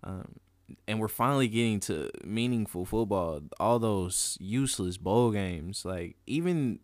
um, 0.05 0.37
and 0.87 1.01
we're 1.01 1.09
finally 1.09 1.49
getting 1.49 1.81
to 1.81 2.11
meaningful 2.25 2.85
football. 2.85 3.41
All 3.59 3.79
those 3.79 4.37
useless 4.41 4.99
bowl 4.99 5.33
games, 5.33 5.85
like 5.85 6.17
even 6.27 6.79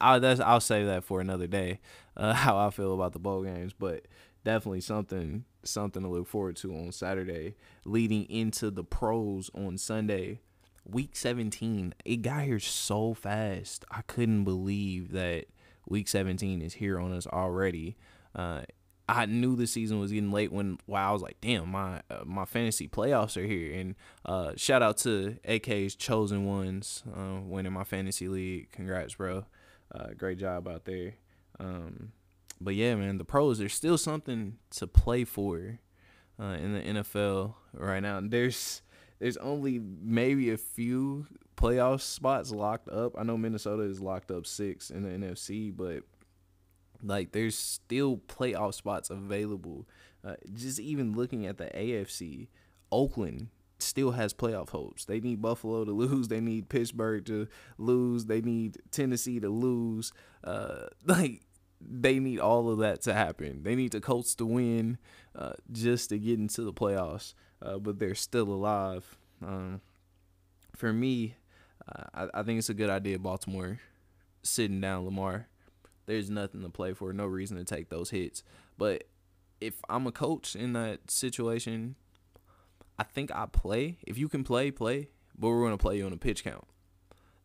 I 0.00 0.18
that's 0.18 0.40
I'll 0.40 0.60
say 0.60 0.84
that 0.84 1.04
for 1.04 1.20
another 1.20 1.46
day. 1.46 1.80
Uh, 2.16 2.32
how 2.34 2.58
I 2.58 2.70
feel 2.70 2.94
about 2.94 3.12
the 3.12 3.18
bowl 3.18 3.42
games, 3.42 3.72
but 3.72 4.06
definitely 4.44 4.80
something 4.80 5.44
something 5.64 6.02
to 6.02 6.08
look 6.08 6.26
forward 6.26 6.56
to 6.56 6.74
on 6.74 6.92
Saturday, 6.92 7.56
leading 7.84 8.24
into 8.30 8.70
the 8.70 8.84
pros 8.84 9.50
on 9.54 9.78
Sunday. 9.78 10.40
Week 10.84 11.10
17, 11.14 11.94
it 12.04 12.16
got 12.22 12.42
here 12.42 12.58
so 12.58 13.14
fast. 13.14 13.84
I 13.90 14.02
couldn't 14.02 14.44
believe 14.44 15.12
that 15.12 15.46
week 15.86 16.08
17 16.08 16.62
is 16.62 16.74
here 16.74 16.98
on 16.98 17.12
us 17.12 17.26
already. 17.26 17.96
Uh, 18.34 18.62
I 19.10 19.26
knew 19.26 19.56
the 19.56 19.66
season 19.66 19.98
was 19.98 20.12
getting 20.12 20.30
late 20.30 20.52
when 20.52 20.78
wow, 20.86 21.10
I 21.10 21.12
was 21.12 21.20
like, 21.20 21.40
damn, 21.40 21.68
my 21.70 22.00
uh, 22.10 22.24
my 22.24 22.44
fantasy 22.44 22.86
playoffs 22.86 23.36
are 23.36 23.46
here. 23.46 23.74
And 23.78 23.96
uh, 24.24 24.52
shout 24.56 24.82
out 24.82 24.98
to 24.98 25.36
AK's 25.44 25.96
chosen 25.96 26.44
ones 26.46 27.02
uh, 27.12 27.40
winning 27.42 27.72
my 27.72 27.82
fantasy 27.82 28.28
league. 28.28 28.70
Congrats, 28.70 29.16
bro. 29.16 29.46
Uh, 29.92 30.08
great 30.16 30.38
job 30.38 30.68
out 30.68 30.84
there. 30.84 31.14
Um, 31.58 32.12
but 32.60 32.74
yeah, 32.74 32.94
man, 32.94 33.18
the 33.18 33.24
pros 33.24 33.58
there's 33.58 33.74
still 33.74 33.98
something 33.98 34.58
to 34.72 34.86
play 34.86 35.24
for 35.24 35.78
uh, 36.38 36.56
in 36.60 36.74
the 36.74 37.02
NFL 37.02 37.54
right 37.72 38.00
now. 38.00 38.20
There's 38.22 38.82
there's 39.18 39.36
only 39.38 39.78
maybe 39.78 40.50
a 40.50 40.56
few 40.56 41.26
playoff 41.56 42.00
spots 42.00 42.50
locked 42.50 42.88
up. 42.88 43.14
I 43.18 43.22
know 43.22 43.36
Minnesota 43.36 43.82
is 43.82 44.00
locked 44.00 44.30
up 44.30 44.46
six 44.46 44.90
in 44.90 45.02
the 45.02 45.26
NFC, 45.26 45.74
but 45.74 46.02
like 47.02 47.32
there's 47.32 47.56
still 47.56 48.16
playoff 48.16 48.74
spots 48.74 49.10
available. 49.10 49.86
Uh, 50.24 50.34
just 50.54 50.80
even 50.80 51.14
looking 51.14 51.46
at 51.46 51.58
the 51.58 51.66
AFC, 51.66 52.48
Oakland 52.92 53.48
still 53.78 54.12
has 54.12 54.34
playoff 54.34 54.70
hopes. 54.70 55.04
They 55.04 55.20
need 55.20 55.40
Buffalo 55.40 55.84
to 55.84 55.92
lose. 55.92 56.28
They 56.28 56.40
need 56.40 56.68
Pittsburgh 56.68 57.24
to 57.26 57.48
lose. 57.78 58.26
They 58.26 58.40
need 58.40 58.78
Tennessee 58.90 59.40
to 59.40 59.48
lose. 59.48 60.12
Uh, 60.44 60.86
like 61.06 61.42
they 61.80 62.18
need 62.18 62.38
all 62.40 62.70
of 62.70 62.78
that 62.78 63.02
to 63.02 63.14
happen. 63.14 63.62
They 63.62 63.74
need 63.74 63.92
the 63.92 64.00
Colts 64.00 64.34
to 64.36 64.46
win 64.46 64.98
uh, 65.34 65.52
just 65.72 66.10
to 66.10 66.18
get 66.18 66.38
into 66.38 66.62
the 66.62 66.72
playoffs, 66.72 67.34
uh, 67.62 67.78
but 67.78 67.98
they're 67.98 68.14
still 68.14 68.48
alive. 68.48 69.18
Um, 69.42 69.80
for 70.74 70.92
me, 70.92 71.36
I, 72.14 72.28
I 72.34 72.42
think 72.42 72.58
it's 72.58 72.68
a 72.68 72.74
good 72.74 72.90
idea, 72.90 73.18
Baltimore, 73.18 73.80
sitting 74.42 74.80
down 74.80 75.04
Lamar. 75.04 75.48
There's 76.06 76.30
nothing 76.30 76.62
to 76.62 76.68
play 76.68 76.92
for, 76.92 77.12
no 77.12 77.26
reason 77.26 77.56
to 77.56 77.64
take 77.64 77.88
those 77.88 78.10
hits. 78.10 78.42
But 78.76 79.04
if 79.60 79.74
I'm 79.88 80.06
a 80.06 80.12
coach 80.12 80.56
in 80.56 80.72
that 80.72 81.10
situation, 81.10 81.96
I 82.98 83.04
think 83.04 83.30
I 83.34 83.46
play. 83.46 83.98
If 84.06 84.18
you 84.18 84.28
can 84.28 84.44
play, 84.44 84.70
play. 84.70 85.08
But 85.38 85.48
we're 85.48 85.60
going 85.60 85.72
to 85.72 85.78
play 85.78 85.96
you 85.96 86.06
on 86.06 86.12
a 86.12 86.18
pitch 86.18 86.44
count. 86.44 86.66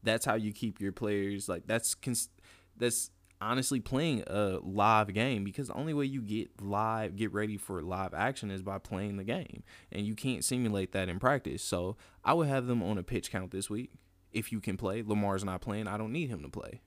That's 0.03 0.25
how 0.25 0.35
you 0.35 0.51
keep 0.51 0.81
your 0.81 0.91
players 0.91 1.47
like 1.47 1.65
that's 1.65 1.95
cons- 1.95 2.29
that's 2.77 3.09
honestly 3.41 3.79
playing 3.79 4.23
a 4.27 4.59
live 4.63 5.13
game 5.13 5.43
because 5.43 5.67
the 5.67 5.73
only 5.73 5.93
way 5.93 6.05
you 6.05 6.21
get 6.21 6.61
live 6.61 7.15
get 7.15 7.33
ready 7.33 7.57
for 7.57 7.81
live 7.81 8.13
action 8.13 8.49
is 8.49 8.61
by 8.61 8.77
playing 8.77 9.17
the 9.17 9.23
game 9.23 9.63
and 9.91 10.05
you 10.05 10.15
can't 10.15 10.43
simulate 10.43 10.91
that 10.93 11.09
in 11.09 11.19
practice. 11.19 11.63
So 11.63 11.97
i 12.23 12.33
would 12.33 12.47
have 12.47 12.67
them 12.67 12.81
on 12.81 12.97
a 12.97 13.03
pitch 13.03 13.31
count 13.31 13.51
this 13.51 13.69
week. 13.69 13.91
If 14.31 14.51
you 14.51 14.59
can 14.61 14.77
play 14.77 15.01
lamar's 15.01 15.43
not 15.43 15.61
playing 15.61 15.87
i 15.87 15.97
don't 15.97 16.11
need 16.11 16.29
him 16.29 16.41
to 16.43 16.49
play. 16.49 16.81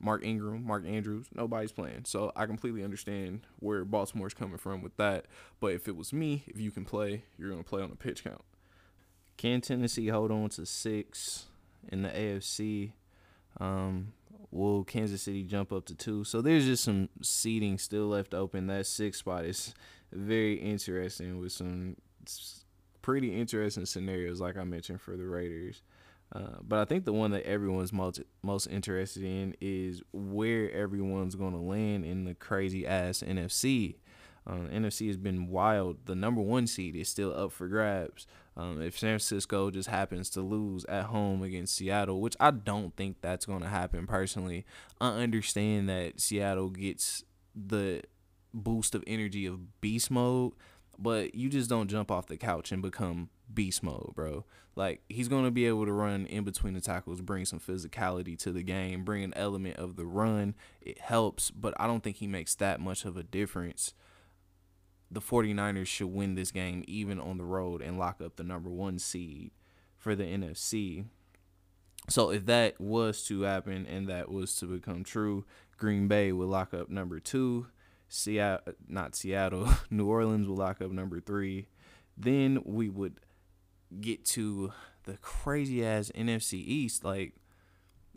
Mark 0.00 0.24
ingram 0.24 0.64
mark 0.64 0.84
andrews 0.86 1.26
nobody's 1.34 1.72
playing. 1.72 2.04
So 2.06 2.32
i 2.34 2.46
completely 2.46 2.82
understand 2.82 3.46
where 3.58 3.84
baltimore's 3.84 4.34
coming 4.34 4.58
from 4.58 4.82
with 4.82 4.96
that. 4.96 5.26
But 5.60 5.72
if 5.72 5.86
it 5.86 5.96
was 5.96 6.12
me 6.12 6.44
if 6.46 6.58
you 6.58 6.70
can 6.70 6.84
play 6.84 7.24
you're 7.36 7.50
going 7.50 7.62
to 7.62 7.68
play 7.68 7.82
on 7.82 7.92
a 7.92 7.96
pitch 7.96 8.24
count. 8.24 8.42
Can 9.36 9.60
tennessee 9.60 10.08
hold 10.08 10.30
on 10.30 10.48
to 10.50 10.64
six 10.64 11.46
in 11.88 12.02
the 12.02 12.08
afc 12.08 12.92
um, 13.60 14.12
will 14.54 14.84
Kansas 14.84 15.22
City 15.22 15.42
jump 15.42 15.72
up 15.72 15.84
to 15.86 15.94
two? 15.94 16.24
So 16.24 16.40
there's 16.40 16.64
just 16.64 16.84
some 16.84 17.08
seating 17.22 17.78
still 17.78 18.06
left 18.06 18.34
open. 18.34 18.68
That 18.68 18.86
sixth 18.86 19.20
spot 19.20 19.44
is 19.44 19.74
very 20.12 20.54
interesting 20.54 21.40
with 21.40 21.52
some 21.52 21.96
pretty 23.02 23.38
interesting 23.38 23.84
scenarios, 23.84 24.40
like 24.40 24.56
I 24.56 24.64
mentioned 24.64 25.00
for 25.00 25.16
the 25.16 25.26
Raiders. 25.26 25.82
Uh, 26.34 26.56
but 26.62 26.78
I 26.78 26.84
think 26.84 27.04
the 27.04 27.12
one 27.12 27.30
that 27.32 27.44
everyone's 27.44 27.92
most 27.92 28.20
most 28.42 28.66
interested 28.66 29.22
in 29.22 29.54
is 29.60 30.02
where 30.12 30.70
everyone's 30.72 31.34
going 31.34 31.52
to 31.52 31.58
land 31.58 32.04
in 32.04 32.24
the 32.24 32.34
crazy 32.34 32.86
ass 32.86 33.22
NFC. 33.26 33.96
Um, 34.46 34.68
NFC 34.68 35.06
has 35.06 35.16
been 35.16 35.48
wild. 35.48 36.06
The 36.06 36.14
number 36.14 36.40
one 36.40 36.66
seed 36.66 36.96
is 36.96 37.08
still 37.08 37.34
up 37.34 37.52
for 37.52 37.68
grabs. 37.68 38.26
Um, 38.56 38.80
if 38.80 38.98
San 38.98 39.10
Francisco 39.10 39.70
just 39.70 39.88
happens 39.88 40.30
to 40.30 40.40
lose 40.40 40.84
at 40.84 41.06
home 41.06 41.42
against 41.42 41.74
Seattle, 41.74 42.20
which 42.20 42.36
I 42.38 42.52
don't 42.52 42.94
think 42.96 43.16
that's 43.20 43.46
going 43.46 43.62
to 43.62 43.68
happen 43.68 44.06
personally, 44.06 44.64
I 45.00 45.08
understand 45.08 45.88
that 45.88 46.20
Seattle 46.20 46.70
gets 46.70 47.24
the 47.54 48.02
boost 48.52 48.94
of 48.94 49.02
energy 49.06 49.46
of 49.46 49.80
beast 49.80 50.10
mode, 50.10 50.52
but 50.98 51.34
you 51.34 51.48
just 51.48 51.68
don't 51.68 51.90
jump 51.90 52.10
off 52.10 52.26
the 52.26 52.36
couch 52.36 52.70
and 52.70 52.80
become 52.80 53.28
beast 53.52 53.82
mode, 53.82 54.12
bro. 54.14 54.44
Like 54.76 55.02
he's 55.08 55.28
going 55.28 55.44
to 55.44 55.50
be 55.50 55.66
able 55.66 55.86
to 55.86 55.92
run 55.92 56.26
in 56.26 56.44
between 56.44 56.74
the 56.74 56.80
tackles, 56.80 57.20
bring 57.20 57.44
some 57.44 57.60
physicality 57.60 58.38
to 58.38 58.52
the 58.52 58.62
game, 58.62 59.04
bring 59.04 59.24
an 59.24 59.34
element 59.34 59.76
of 59.76 59.96
the 59.96 60.06
run. 60.06 60.54
It 60.80 61.00
helps, 61.00 61.50
but 61.50 61.74
I 61.76 61.86
don't 61.86 62.02
think 62.02 62.16
he 62.16 62.26
makes 62.26 62.54
that 62.56 62.80
much 62.80 63.04
of 63.04 63.16
a 63.16 63.22
difference 63.22 63.94
the 65.10 65.20
49ers 65.20 65.86
should 65.86 66.08
win 66.08 66.34
this 66.34 66.50
game 66.50 66.84
even 66.86 67.20
on 67.20 67.38
the 67.38 67.44
road 67.44 67.82
and 67.82 67.98
lock 67.98 68.20
up 68.20 68.36
the 68.36 68.44
number 68.44 68.70
one 68.70 68.98
seed 68.98 69.52
for 69.96 70.14
the 70.14 70.24
NFC. 70.24 71.04
So 72.08 72.30
if 72.30 72.46
that 72.46 72.80
was 72.80 73.24
to 73.24 73.42
happen 73.42 73.86
and 73.86 74.08
that 74.08 74.30
was 74.30 74.54
to 74.56 74.66
become 74.66 75.04
true, 75.04 75.44
Green 75.76 76.08
Bay 76.08 76.32
would 76.32 76.48
lock 76.48 76.74
up 76.74 76.90
number 76.90 77.20
two. 77.20 77.66
Seattle, 78.08 78.74
not 78.86 79.16
Seattle, 79.16 79.68
New 79.90 80.08
Orleans 80.08 80.46
would 80.46 80.58
lock 80.58 80.82
up 80.82 80.90
number 80.90 81.20
three. 81.20 81.68
Then 82.16 82.62
we 82.64 82.88
would 82.88 83.20
get 84.00 84.24
to 84.26 84.72
the 85.04 85.16
crazy 85.18 85.84
ass 85.84 86.10
NFC 86.14 86.54
East. 86.54 87.04
Like 87.04 87.34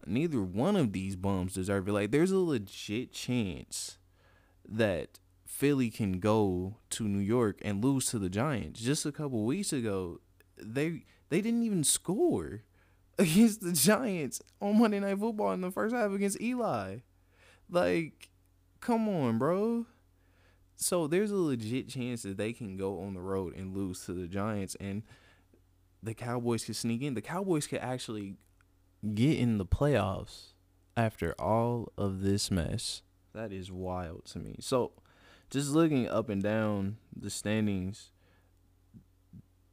neither 0.05 0.41
one 0.41 0.75
of 0.75 0.93
these 0.93 1.15
bums 1.15 1.53
deserve 1.53 1.87
it. 1.87 1.93
Like 1.93 2.11
there's 2.11 2.31
a 2.31 2.37
legit 2.37 3.11
chance 3.11 3.97
that 4.67 5.19
Philly 5.47 5.89
can 5.89 6.19
go 6.19 6.75
to 6.91 7.07
New 7.07 7.19
York 7.19 7.59
and 7.63 7.83
lose 7.83 8.07
to 8.07 8.19
the 8.19 8.29
Giants. 8.29 8.81
Just 8.81 9.05
a 9.05 9.11
couple 9.11 9.45
weeks 9.45 9.71
ago, 9.71 10.19
they 10.61 11.03
they 11.29 11.41
didn't 11.41 11.63
even 11.63 11.83
score 11.83 12.63
against 13.19 13.61
the 13.61 13.71
Giants 13.71 14.41
on 14.61 14.77
Monday 14.77 14.99
Night 14.99 15.17
Football 15.17 15.53
in 15.53 15.61
the 15.61 15.71
first 15.71 15.95
half 15.95 16.11
against 16.11 16.41
Eli. 16.41 16.97
Like, 17.69 18.29
come 18.81 19.07
on, 19.07 19.37
bro. 19.37 19.85
So 20.75 21.07
there's 21.07 21.31
a 21.31 21.35
legit 21.35 21.89
chance 21.89 22.21
that 22.21 22.37
they 22.37 22.53
can 22.53 22.77
go 22.77 23.01
on 23.01 23.13
the 23.13 23.21
road 23.21 23.55
and 23.55 23.75
lose 23.75 24.05
to 24.05 24.13
the 24.13 24.27
Giants 24.27 24.75
and 24.79 25.01
the 26.03 26.13
Cowboys 26.13 26.65
can 26.65 26.75
sneak 26.75 27.01
in. 27.01 27.15
The 27.15 27.21
Cowboys 27.21 27.65
can 27.67 27.79
actually 27.79 28.35
get 29.15 29.39
in 29.39 29.57
the 29.57 29.65
playoffs 29.65 30.53
after 30.95 31.33
all 31.39 31.91
of 31.97 32.21
this 32.21 32.51
mess. 32.51 33.01
That 33.33 33.51
is 33.51 33.71
wild 33.71 34.25
to 34.25 34.39
me. 34.39 34.57
So 34.59 34.91
just 35.49 35.71
looking 35.71 36.07
up 36.07 36.29
and 36.29 36.41
down 36.41 36.97
the 37.15 37.29
standings, 37.29 38.11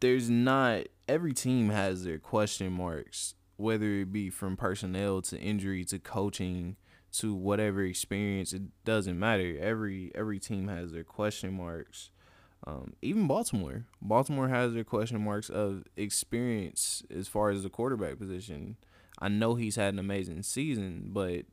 there's 0.01 0.31
not 0.31 0.83
every 1.09 1.33
team 1.33 1.71
has 1.71 2.05
their 2.05 2.19
question 2.19 2.73
marks, 2.73 3.35
whether 3.57 3.87
it 3.87 4.13
be 4.13 4.31
from 4.31 4.57
personnel 4.57 5.23
to 5.23 5.39
injury 5.39 5.85
to 5.87 5.99
coaching 5.99 6.77
to 7.13 7.35
whatever 7.35 7.83
experience. 7.83 8.53
It 8.53 8.63
doesn't 8.85 9.19
matter. 9.19 9.57
Every 9.61 10.11
every 10.15 10.39
team 10.39 10.69
has 10.69 10.93
their 10.93 11.05
question 11.05 11.55
marks. 11.55 12.11
Um, 12.67 12.95
even 13.03 13.27
Baltimore, 13.27 13.85
Baltimore 14.01 14.49
has 14.49 14.73
their 14.73 14.85
question 14.85 15.23
marks 15.23 15.51
of 15.51 15.85
experience 15.97 17.03
as 17.15 17.29
far 17.29 17.51
as 17.51 17.63
the 17.63 17.69
quarterback 17.69 18.19
position. 18.19 18.77
I 19.19 19.29
know 19.29 19.55
he's 19.55 19.77
had 19.77 19.93
an 19.93 19.99
amazing 19.99 20.43
season, 20.43 21.11
but 21.13 21.45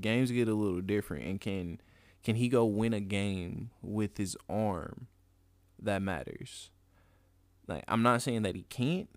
games 0.00 0.30
get 0.30 0.48
a 0.48 0.54
little 0.54 0.82
different 0.82 1.24
and 1.24 1.40
can 1.40 1.80
can 2.24 2.36
he 2.36 2.48
go 2.48 2.64
win 2.64 2.94
a 2.94 3.00
game 3.00 3.70
with 3.82 4.16
his 4.16 4.36
arm? 4.48 5.06
That 5.80 6.02
matters. 6.02 6.70
Like 7.68 7.84
I'm 7.86 8.02
not 8.02 8.22
saying 8.22 8.42
that 8.42 8.56
he 8.56 8.62
can't, 8.62 9.08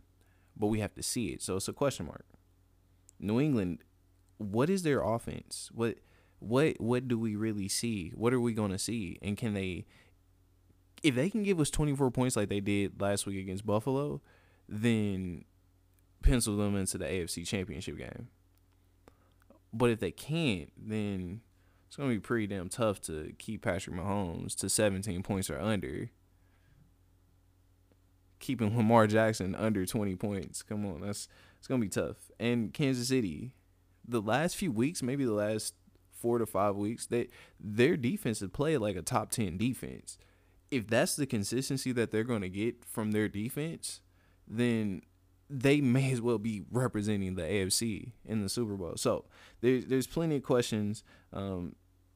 but 0.56 0.68
we 0.68 0.80
have 0.80 0.94
to 0.96 1.04
see 1.04 1.28
it. 1.28 1.42
So 1.42 1.56
it's 1.56 1.68
a 1.68 1.74
question 1.74 2.06
mark. 2.06 2.26
New 3.20 3.40
England, 3.40 3.80
what 4.38 4.70
is 4.70 4.84
their 4.84 5.02
offense? 5.02 5.70
What 5.74 5.98
what 6.40 6.80
what 6.80 7.08
do 7.08 7.18
we 7.18 7.36
really 7.36 7.70
see? 7.70 8.12
What 8.14 8.34
are 8.34 8.42
we 8.42 8.54
going 8.54 8.72
to 8.72 8.78
see? 8.78 9.18
And 9.22 9.38
can 9.38 9.54
they 9.54 9.86
if 11.02 11.16
they 11.16 11.30
can 11.30 11.44
give 11.44 11.60
us 11.60 11.70
24 11.70 12.12
points 12.12 12.36
like 12.36 12.50
they 12.50 12.60
did 12.60 13.00
last 13.02 13.26
week 13.26 13.40
against 13.40 13.66
Buffalo, 13.66 14.22
then 14.68 15.46
pencil 16.22 16.58
them 16.58 16.76
into 16.76 16.98
the 16.98 17.06
AFC 17.06 17.48
Championship 17.48 17.98
game. 17.98 18.28
But 19.72 19.92
if 19.92 20.00
they 20.00 20.12
can't, 20.12 20.72
then 20.76 21.42
it's 21.88 21.96
gonna 21.96 22.10
be 22.10 22.20
pretty 22.20 22.48
damn 22.48 22.70
tough 22.70 23.02
to 23.02 23.34
keep 23.38 23.64
Patrick 23.64 23.96
Mahomes 23.96 24.56
to 24.58 24.70
17 24.70 25.24
points 25.24 25.50
or 25.50 25.60
under. 25.60 26.10
Keeping 28.40 28.76
Lamar 28.76 29.08
Jackson 29.08 29.56
under 29.56 29.86
20 29.86 30.16
points. 30.16 30.62
Come 30.62 30.86
on, 30.86 31.02
that's 31.02 31.28
it's 31.58 31.68
gonna 31.68 31.82
be 31.82 31.90
tough. 31.90 32.18
And 32.40 32.74
Kansas 32.74 33.08
City, 33.08 33.54
the 34.08 34.22
last 34.22 34.58
few 34.58 34.72
weeks, 34.72 35.02
maybe 35.02 35.26
the 35.26 35.32
last 35.32 35.74
four 36.12 36.38
to 36.40 36.46
five 36.46 36.76
weeks, 36.76 37.06
they 37.06 37.30
their 37.60 37.96
defense 37.96 38.42
has 38.42 38.50
played 38.50 38.78
like 38.78 38.96
a 38.96 39.02
top 39.02 39.32
10 39.32 39.58
defense. 39.58 40.18
If 40.70 40.88
that's 40.88 41.16
the 41.16 41.26
consistency 41.26 41.94
that 41.94 42.12
they're 42.12 42.24
gonna 42.24 42.50
get 42.50 42.84
from 42.84 43.12
their 43.12 43.30
defense, 43.30 44.02
then 44.48 45.02
they 45.50 45.80
may 45.82 46.12
as 46.12 46.22
well 46.22 46.38
be 46.38 46.64
representing 46.72 47.36
the 47.36 47.44
AFC 47.44 48.12
in 48.26 48.42
the 48.42 48.50
Super 48.50 48.76
Bowl. 48.76 48.94
So 48.98 49.26
there's 49.62 49.86
there's 49.86 50.08
plenty 50.08 50.38
of 50.38 50.44
questions. 50.44 51.04
Um, 51.32 51.76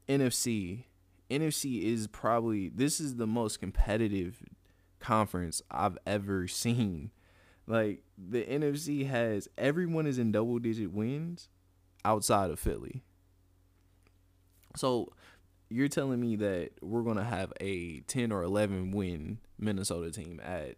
NFC, 0.10 0.86
NFC 1.30 1.84
is 1.84 2.08
probably 2.08 2.70
this 2.70 3.00
is 3.00 3.16
the 3.16 3.28
most 3.28 3.60
competitive 3.60 4.44
conference 5.00 5.62
I've 5.72 5.98
ever 6.06 6.48
seen. 6.48 7.12
Like 7.68 8.04
the 8.18 8.44
NFC 8.44 9.08
has 9.08 9.48
everyone 9.58 10.08
is 10.08 10.18
in 10.18 10.32
double 10.32 10.60
digit 10.60 10.92
wins 10.92 11.48
outside 12.04 12.52
of 12.52 12.60
Philly. 12.60 13.04
So 14.76 15.14
you're 15.70 15.88
telling 15.88 16.20
me 16.20 16.36
that 16.38 16.72
we're 16.82 17.04
gonna 17.04 17.24
have 17.24 17.54
a 17.62 18.02
ten 18.02 18.34
or 18.34 18.44
eleven 18.44 18.92
win 18.92 19.38
Minnesota 19.58 20.12
team 20.12 20.42
at 20.44 20.76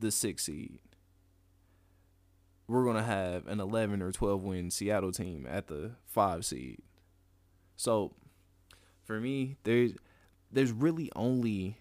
the 0.00 0.10
six 0.10 0.44
seed 0.44 0.78
we're 2.66 2.84
gonna 2.84 3.02
have 3.02 3.46
an 3.46 3.60
11 3.60 4.02
or 4.02 4.12
12 4.12 4.42
win 4.42 4.70
Seattle 4.70 5.12
team 5.12 5.46
at 5.48 5.66
the 5.66 5.92
five 6.06 6.44
seed. 6.44 6.80
So, 7.76 8.12
for 9.02 9.20
me, 9.20 9.56
there's 9.64 9.92
there's 10.50 10.72
really 10.72 11.10
only 11.14 11.78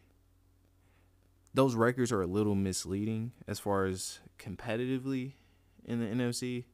those 1.53 1.75
records 1.75 2.11
are 2.11 2.21
a 2.21 2.27
little 2.27 2.55
misleading 2.55 3.31
as 3.47 3.59
far 3.59 3.85
as 3.85 4.19
competitively 4.39 5.33
in 5.85 5.99
the 5.99 6.07
NFC. 6.07 6.65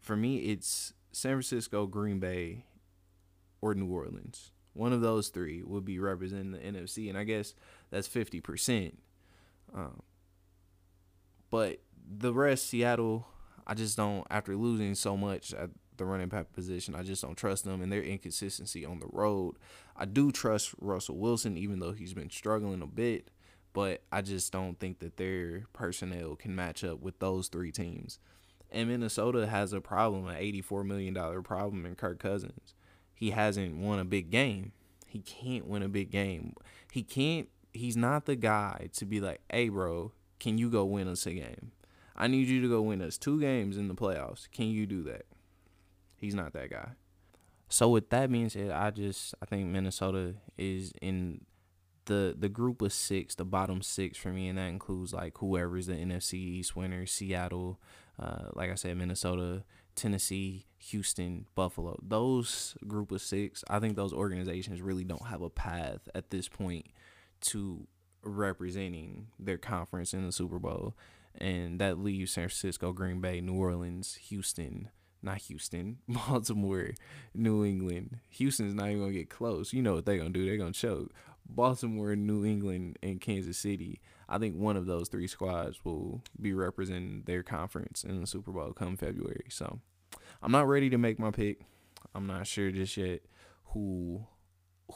For 0.00 0.16
me, 0.16 0.38
it's 0.38 0.92
San 1.12 1.32
Francisco, 1.32 1.86
Green 1.86 2.18
Bay, 2.18 2.64
or 3.60 3.74
New 3.74 3.86
Orleans. 3.86 4.50
One 4.72 4.92
of 4.92 5.00
those 5.00 5.28
three 5.28 5.62
would 5.62 5.84
be 5.84 6.00
representing 6.00 6.50
the 6.50 6.58
NFC, 6.58 7.08
and 7.08 7.16
I 7.16 7.24
guess 7.24 7.54
that's 7.90 8.08
fifty 8.08 8.40
percent. 8.40 8.98
Um, 9.72 10.02
but 11.50 11.78
the 12.04 12.32
rest, 12.32 12.68
Seattle, 12.68 13.26
I 13.66 13.74
just 13.74 13.96
don't. 13.96 14.26
After 14.30 14.56
losing 14.56 14.94
so 14.94 15.16
much 15.16 15.52
at 15.54 15.70
the 15.96 16.04
running 16.04 16.28
back 16.28 16.52
position, 16.52 16.94
I 16.94 17.02
just 17.02 17.22
don't 17.22 17.36
trust 17.36 17.64
them 17.64 17.82
and 17.82 17.90
their 17.90 18.02
inconsistency 18.02 18.84
on 18.84 19.00
the 19.00 19.08
road. 19.12 19.56
I 19.96 20.04
do 20.04 20.32
trust 20.32 20.74
Russell 20.80 21.16
Wilson, 21.16 21.56
even 21.56 21.78
though 21.78 21.92
he's 21.92 22.14
been 22.14 22.30
struggling 22.30 22.82
a 22.82 22.86
bit, 22.86 23.30
but 23.72 24.02
I 24.12 24.22
just 24.22 24.52
don't 24.52 24.78
think 24.78 24.98
that 25.00 25.16
their 25.16 25.64
personnel 25.72 26.36
can 26.36 26.54
match 26.54 26.84
up 26.84 27.00
with 27.00 27.18
those 27.18 27.48
three 27.48 27.72
teams. 27.72 28.18
And 28.70 28.88
Minnesota 28.88 29.46
has 29.46 29.72
a 29.72 29.80
problem, 29.80 30.26
an 30.26 30.36
$84 30.36 30.84
million 30.84 31.14
problem 31.42 31.86
in 31.86 31.94
Kirk 31.94 32.18
Cousins. 32.18 32.74
He 33.14 33.30
hasn't 33.30 33.76
won 33.76 34.00
a 34.00 34.04
big 34.04 34.30
game. 34.30 34.72
He 35.06 35.20
can't 35.20 35.68
win 35.68 35.84
a 35.84 35.88
big 35.88 36.10
game. 36.10 36.54
He 36.90 37.04
can't, 37.04 37.48
he's 37.72 37.96
not 37.96 38.26
the 38.26 38.34
guy 38.34 38.88
to 38.94 39.04
be 39.04 39.20
like, 39.20 39.40
hey, 39.48 39.68
bro, 39.68 40.12
can 40.40 40.58
you 40.58 40.70
go 40.70 40.84
win 40.84 41.06
us 41.06 41.24
a 41.26 41.34
game? 41.34 41.70
I 42.16 42.28
need 42.28 42.48
you 42.48 42.60
to 42.62 42.68
go 42.68 42.82
win 42.82 43.02
us 43.02 43.18
two 43.18 43.40
games 43.40 43.76
in 43.76 43.88
the 43.88 43.94
playoffs. 43.94 44.48
Can 44.50 44.66
you 44.66 44.86
do 44.86 45.02
that? 45.04 45.26
He's 46.16 46.34
not 46.34 46.52
that 46.52 46.70
guy. 46.70 46.90
So 47.68 47.88
with 47.88 48.10
that 48.10 48.30
being 48.30 48.48
said, 48.48 48.70
I 48.70 48.90
just 48.90 49.34
I 49.42 49.46
think 49.46 49.66
Minnesota 49.66 50.34
is 50.56 50.92
in 51.02 51.44
the 52.06 52.34
the 52.38 52.48
group 52.48 52.82
of 52.82 52.92
six, 52.92 53.34
the 53.34 53.44
bottom 53.44 53.82
six 53.82 54.16
for 54.18 54.28
me, 54.28 54.48
and 54.48 54.58
that 54.58 54.68
includes 54.68 55.12
like 55.12 55.38
whoever's 55.38 55.86
the 55.86 55.94
NFC 55.94 56.34
East 56.34 56.76
winner, 56.76 57.06
Seattle, 57.06 57.80
uh, 58.18 58.50
like 58.54 58.70
I 58.70 58.74
said, 58.74 58.96
Minnesota, 58.96 59.64
Tennessee, 59.94 60.66
Houston, 60.78 61.46
Buffalo. 61.54 61.98
Those 62.02 62.76
group 62.86 63.10
of 63.10 63.22
six, 63.22 63.64
I 63.68 63.78
think 63.78 63.96
those 63.96 64.12
organizations 64.12 64.82
really 64.82 65.04
don't 65.04 65.26
have 65.26 65.42
a 65.42 65.50
path 65.50 66.08
at 66.14 66.30
this 66.30 66.48
point 66.48 66.86
to 67.42 67.86
representing 68.22 69.28
their 69.38 69.58
conference 69.58 70.14
in 70.14 70.24
the 70.24 70.32
Super 70.32 70.58
Bowl, 70.58 70.94
and 71.38 71.80
that 71.80 71.98
leaves 71.98 72.32
San 72.32 72.48
Francisco, 72.48 72.92
Green 72.92 73.20
Bay, 73.20 73.40
New 73.40 73.54
Orleans, 73.54 74.14
Houston 74.28 74.90
not 75.24 75.38
Houston, 75.38 75.98
Baltimore, 76.08 76.90
New 77.34 77.64
England. 77.64 78.18
Houston's 78.30 78.74
not 78.74 78.88
even 78.88 79.00
gonna 79.00 79.12
get 79.12 79.30
close. 79.30 79.72
You 79.72 79.82
know 79.82 79.94
what 79.94 80.04
they're 80.04 80.18
gonna 80.18 80.30
do? 80.30 80.44
They're 80.44 80.58
gonna 80.58 80.72
choke. 80.72 81.12
Baltimore, 81.46 82.14
New 82.14 82.44
England, 82.44 82.98
and 83.02 83.20
Kansas 83.20 83.58
City. 83.58 84.00
I 84.28 84.38
think 84.38 84.56
one 84.56 84.76
of 84.76 84.86
those 84.86 85.08
three 85.08 85.26
squads 85.26 85.84
will 85.84 86.22
be 86.40 86.54
representing 86.54 87.22
their 87.26 87.42
conference 87.42 88.04
in 88.04 88.20
the 88.20 88.26
Super 88.26 88.52
Bowl 88.52 88.72
come 88.72 88.96
February. 88.96 89.46
So 89.50 89.80
I'm 90.42 90.52
not 90.52 90.68
ready 90.68 90.88
to 90.90 90.98
make 90.98 91.18
my 91.18 91.30
pick. 91.30 91.60
I'm 92.14 92.26
not 92.26 92.46
sure 92.46 92.70
just 92.70 92.96
yet 92.96 93.22
who 93.66 94.26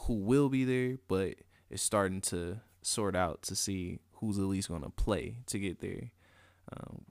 who 0.05 0.13
will 0.13 0.49
be 0.49 0.63
there, 0.63 0.97
but 1.07 1.35
it's 1.69 1.83
starting 1.83 2.21
to 2.21 2.59
sort 2.81 3.15
out 3.15 3.41
to 3.43 3.55
see 3.55 3.99
who's 4.13 4.37
at 4.37 4.45
least 4.45 4.69
gonna 4.69 4.89
play 4.89 5.37
to 5.47 5.59
get 5.59 5.79
there. 5.79 6.11
Um, 6.71 7.05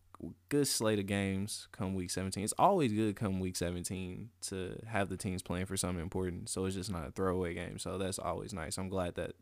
good 0.49 0.66
slate 0.66 0.99
of 0.99 1.07
games 1.07 1.68
come 1.73 1.94
week 1.94 2.11
17. 2.11 2.42
It's 2.42 2.55
always 2.59 2.92
good 2.92 3.16
come 3.16 3.40
week 3.40 3.57
17 3.57 4.31
to 4.49 4.81
have 4.87 5.09
the 5.09 5.16
teams 5.16 5.42
playing 5.42 5.66
for 5.66 5.77
something 5.77 6.03
important. 6.03 6.49
So 6.49 6.64
it's 6.64 6.75
just 6.75 6.90
not 6.90 7.07
a 7.07 7.11
throwaway 7.11 7.55
game. 7.55 7.79
So 7.79 7.99
that's 7.99 8.18
always 8.18 8.53
nice. 8.53 8.79
I'm 8.79 8.88
glad 8.88 9.14
that 9.14 9.33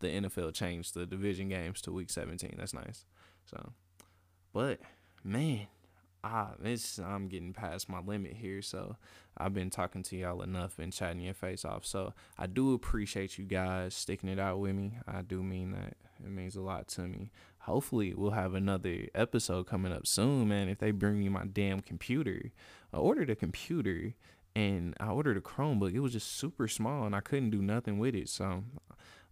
the 0.00 0.08
NFL 0.08 0.54
changed 0.54 0.94
the 0.94 1.06
division 1.06 1.48
games 1.48 1.80
to 1.82 1.92
week 1.92 2.10
17. 2.10 2.54
That's 2.58 2.74
nice. 2.74 3.04
So, 3.46 3.72
but 4.52 4.80
man, 5.24 5.66
ah, 6.22 6.52
it's 6.62 6.98
I'm 6.98 7.28
getting 7.28 7.52
past 7.52 7.88
my 7.88 8.00
limit 8.00 8.34
here. 8.34 8.62
So 8.62 8.96
I've 9.36 9.54
been 9.54 9.70
talking 9.70 10.02
to 10.04 10.16
y'all 10.16 10.42
enough 10.42 10.78
and 10.78 10.92
chatting 10.92 11.20
your 11.20 11.34
face 11.34 11.64
off. 11.64 11.86
So 11.86 12.12
I 12.38 12.46
do 12.46 12.74
appreciate 12.74 13.38
you 13.38 13.44
guys 13.44 13.94
sticking 13.94 14.28
it 14.28 14.38
out 14.38 14.58
with 14.60 14.74
me. 14.74 14.98
I 15.06 15.22
do 15.22 15.42
mean 15.42 15.72
that. 15.72 15.96
It 16.24 16.30
means 16.30 16.56
a 16.56 16.60
lot 16.60 16.88
to 16.88 17.02
me. 17.02 17.30
Hopefully 17.68 18.14
we'll 18.14 18.30
have 18.30 18.54
another 18.54 19.08
episode 19.14 19.66
coming 19.66 19.92
up 19.92 20.06
soon, 20.06 20.48
man. 20.48 20.70
If 20.70 20.78
they 20.78 20.90
bring 20.90 21.18
me 21.18 21.28
my 21.28 21.44
damn 21.44 21.82
computer, 21.82 22.50
I 22.94 22.96
ordered 22.96 23.28
a 23.28 23.36
computer 23.36 24.14
and 24.56 24.94
I 24.98 25.08
ordered 25.08 25.36
a 25.36 25.42
Chromebook. 25.42 25.92
It 25.92 26.00
was 26.00 26.14
just 26.14 26.32
super 26.32 26.66
small 26.66 27.04
and 27.04 27.14
I 27.14 27.20
couldn't 27.20 27.50
do 27.50 27.60
nothing 27.60 27.98
with 27.98 28.14
it. 28.14 28.30
So 28.30 28.44
I'm 28.46 28.64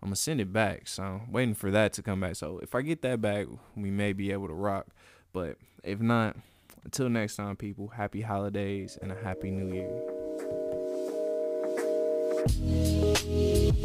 gonna 0.03 0.17
send 0.17 0.43
it 0.43 0.53
back. 0.53 0.87
So 0.87 1.03
I'm 1.03 1.33
waiting 1.33 1.55
for 1.55 1.71
that 1.71 1.95
to 1.95 2.03
come 2.03 2.21
back. 2.21 2.37
So 2.37 2.59
if 2.63 2.75
I 2.75 2.83
get 2.83 3.01
that 3.01 3.23
back, 3.23 3.47
we 3.75 3.91
may 3.91 4.13
be 4.13 4.31
able 4.33 4.49
to 4.49 4.55
rock. 4.55 4.89
But 5.33 5.57
if 5.83 6.01
not, 6.01 6.37
until 6.85 7.09
next 7.09 7.37
time, 7.37 7.57
people, 7.57 7.89
happy 7.89 8.21
holidays 8.21 8.99
and 9.01 9.13
a 9.13 9.17
happy 9.17 9.51
new 9.51 9.73
year. 9.73 9.89
Thank 13.27 13.77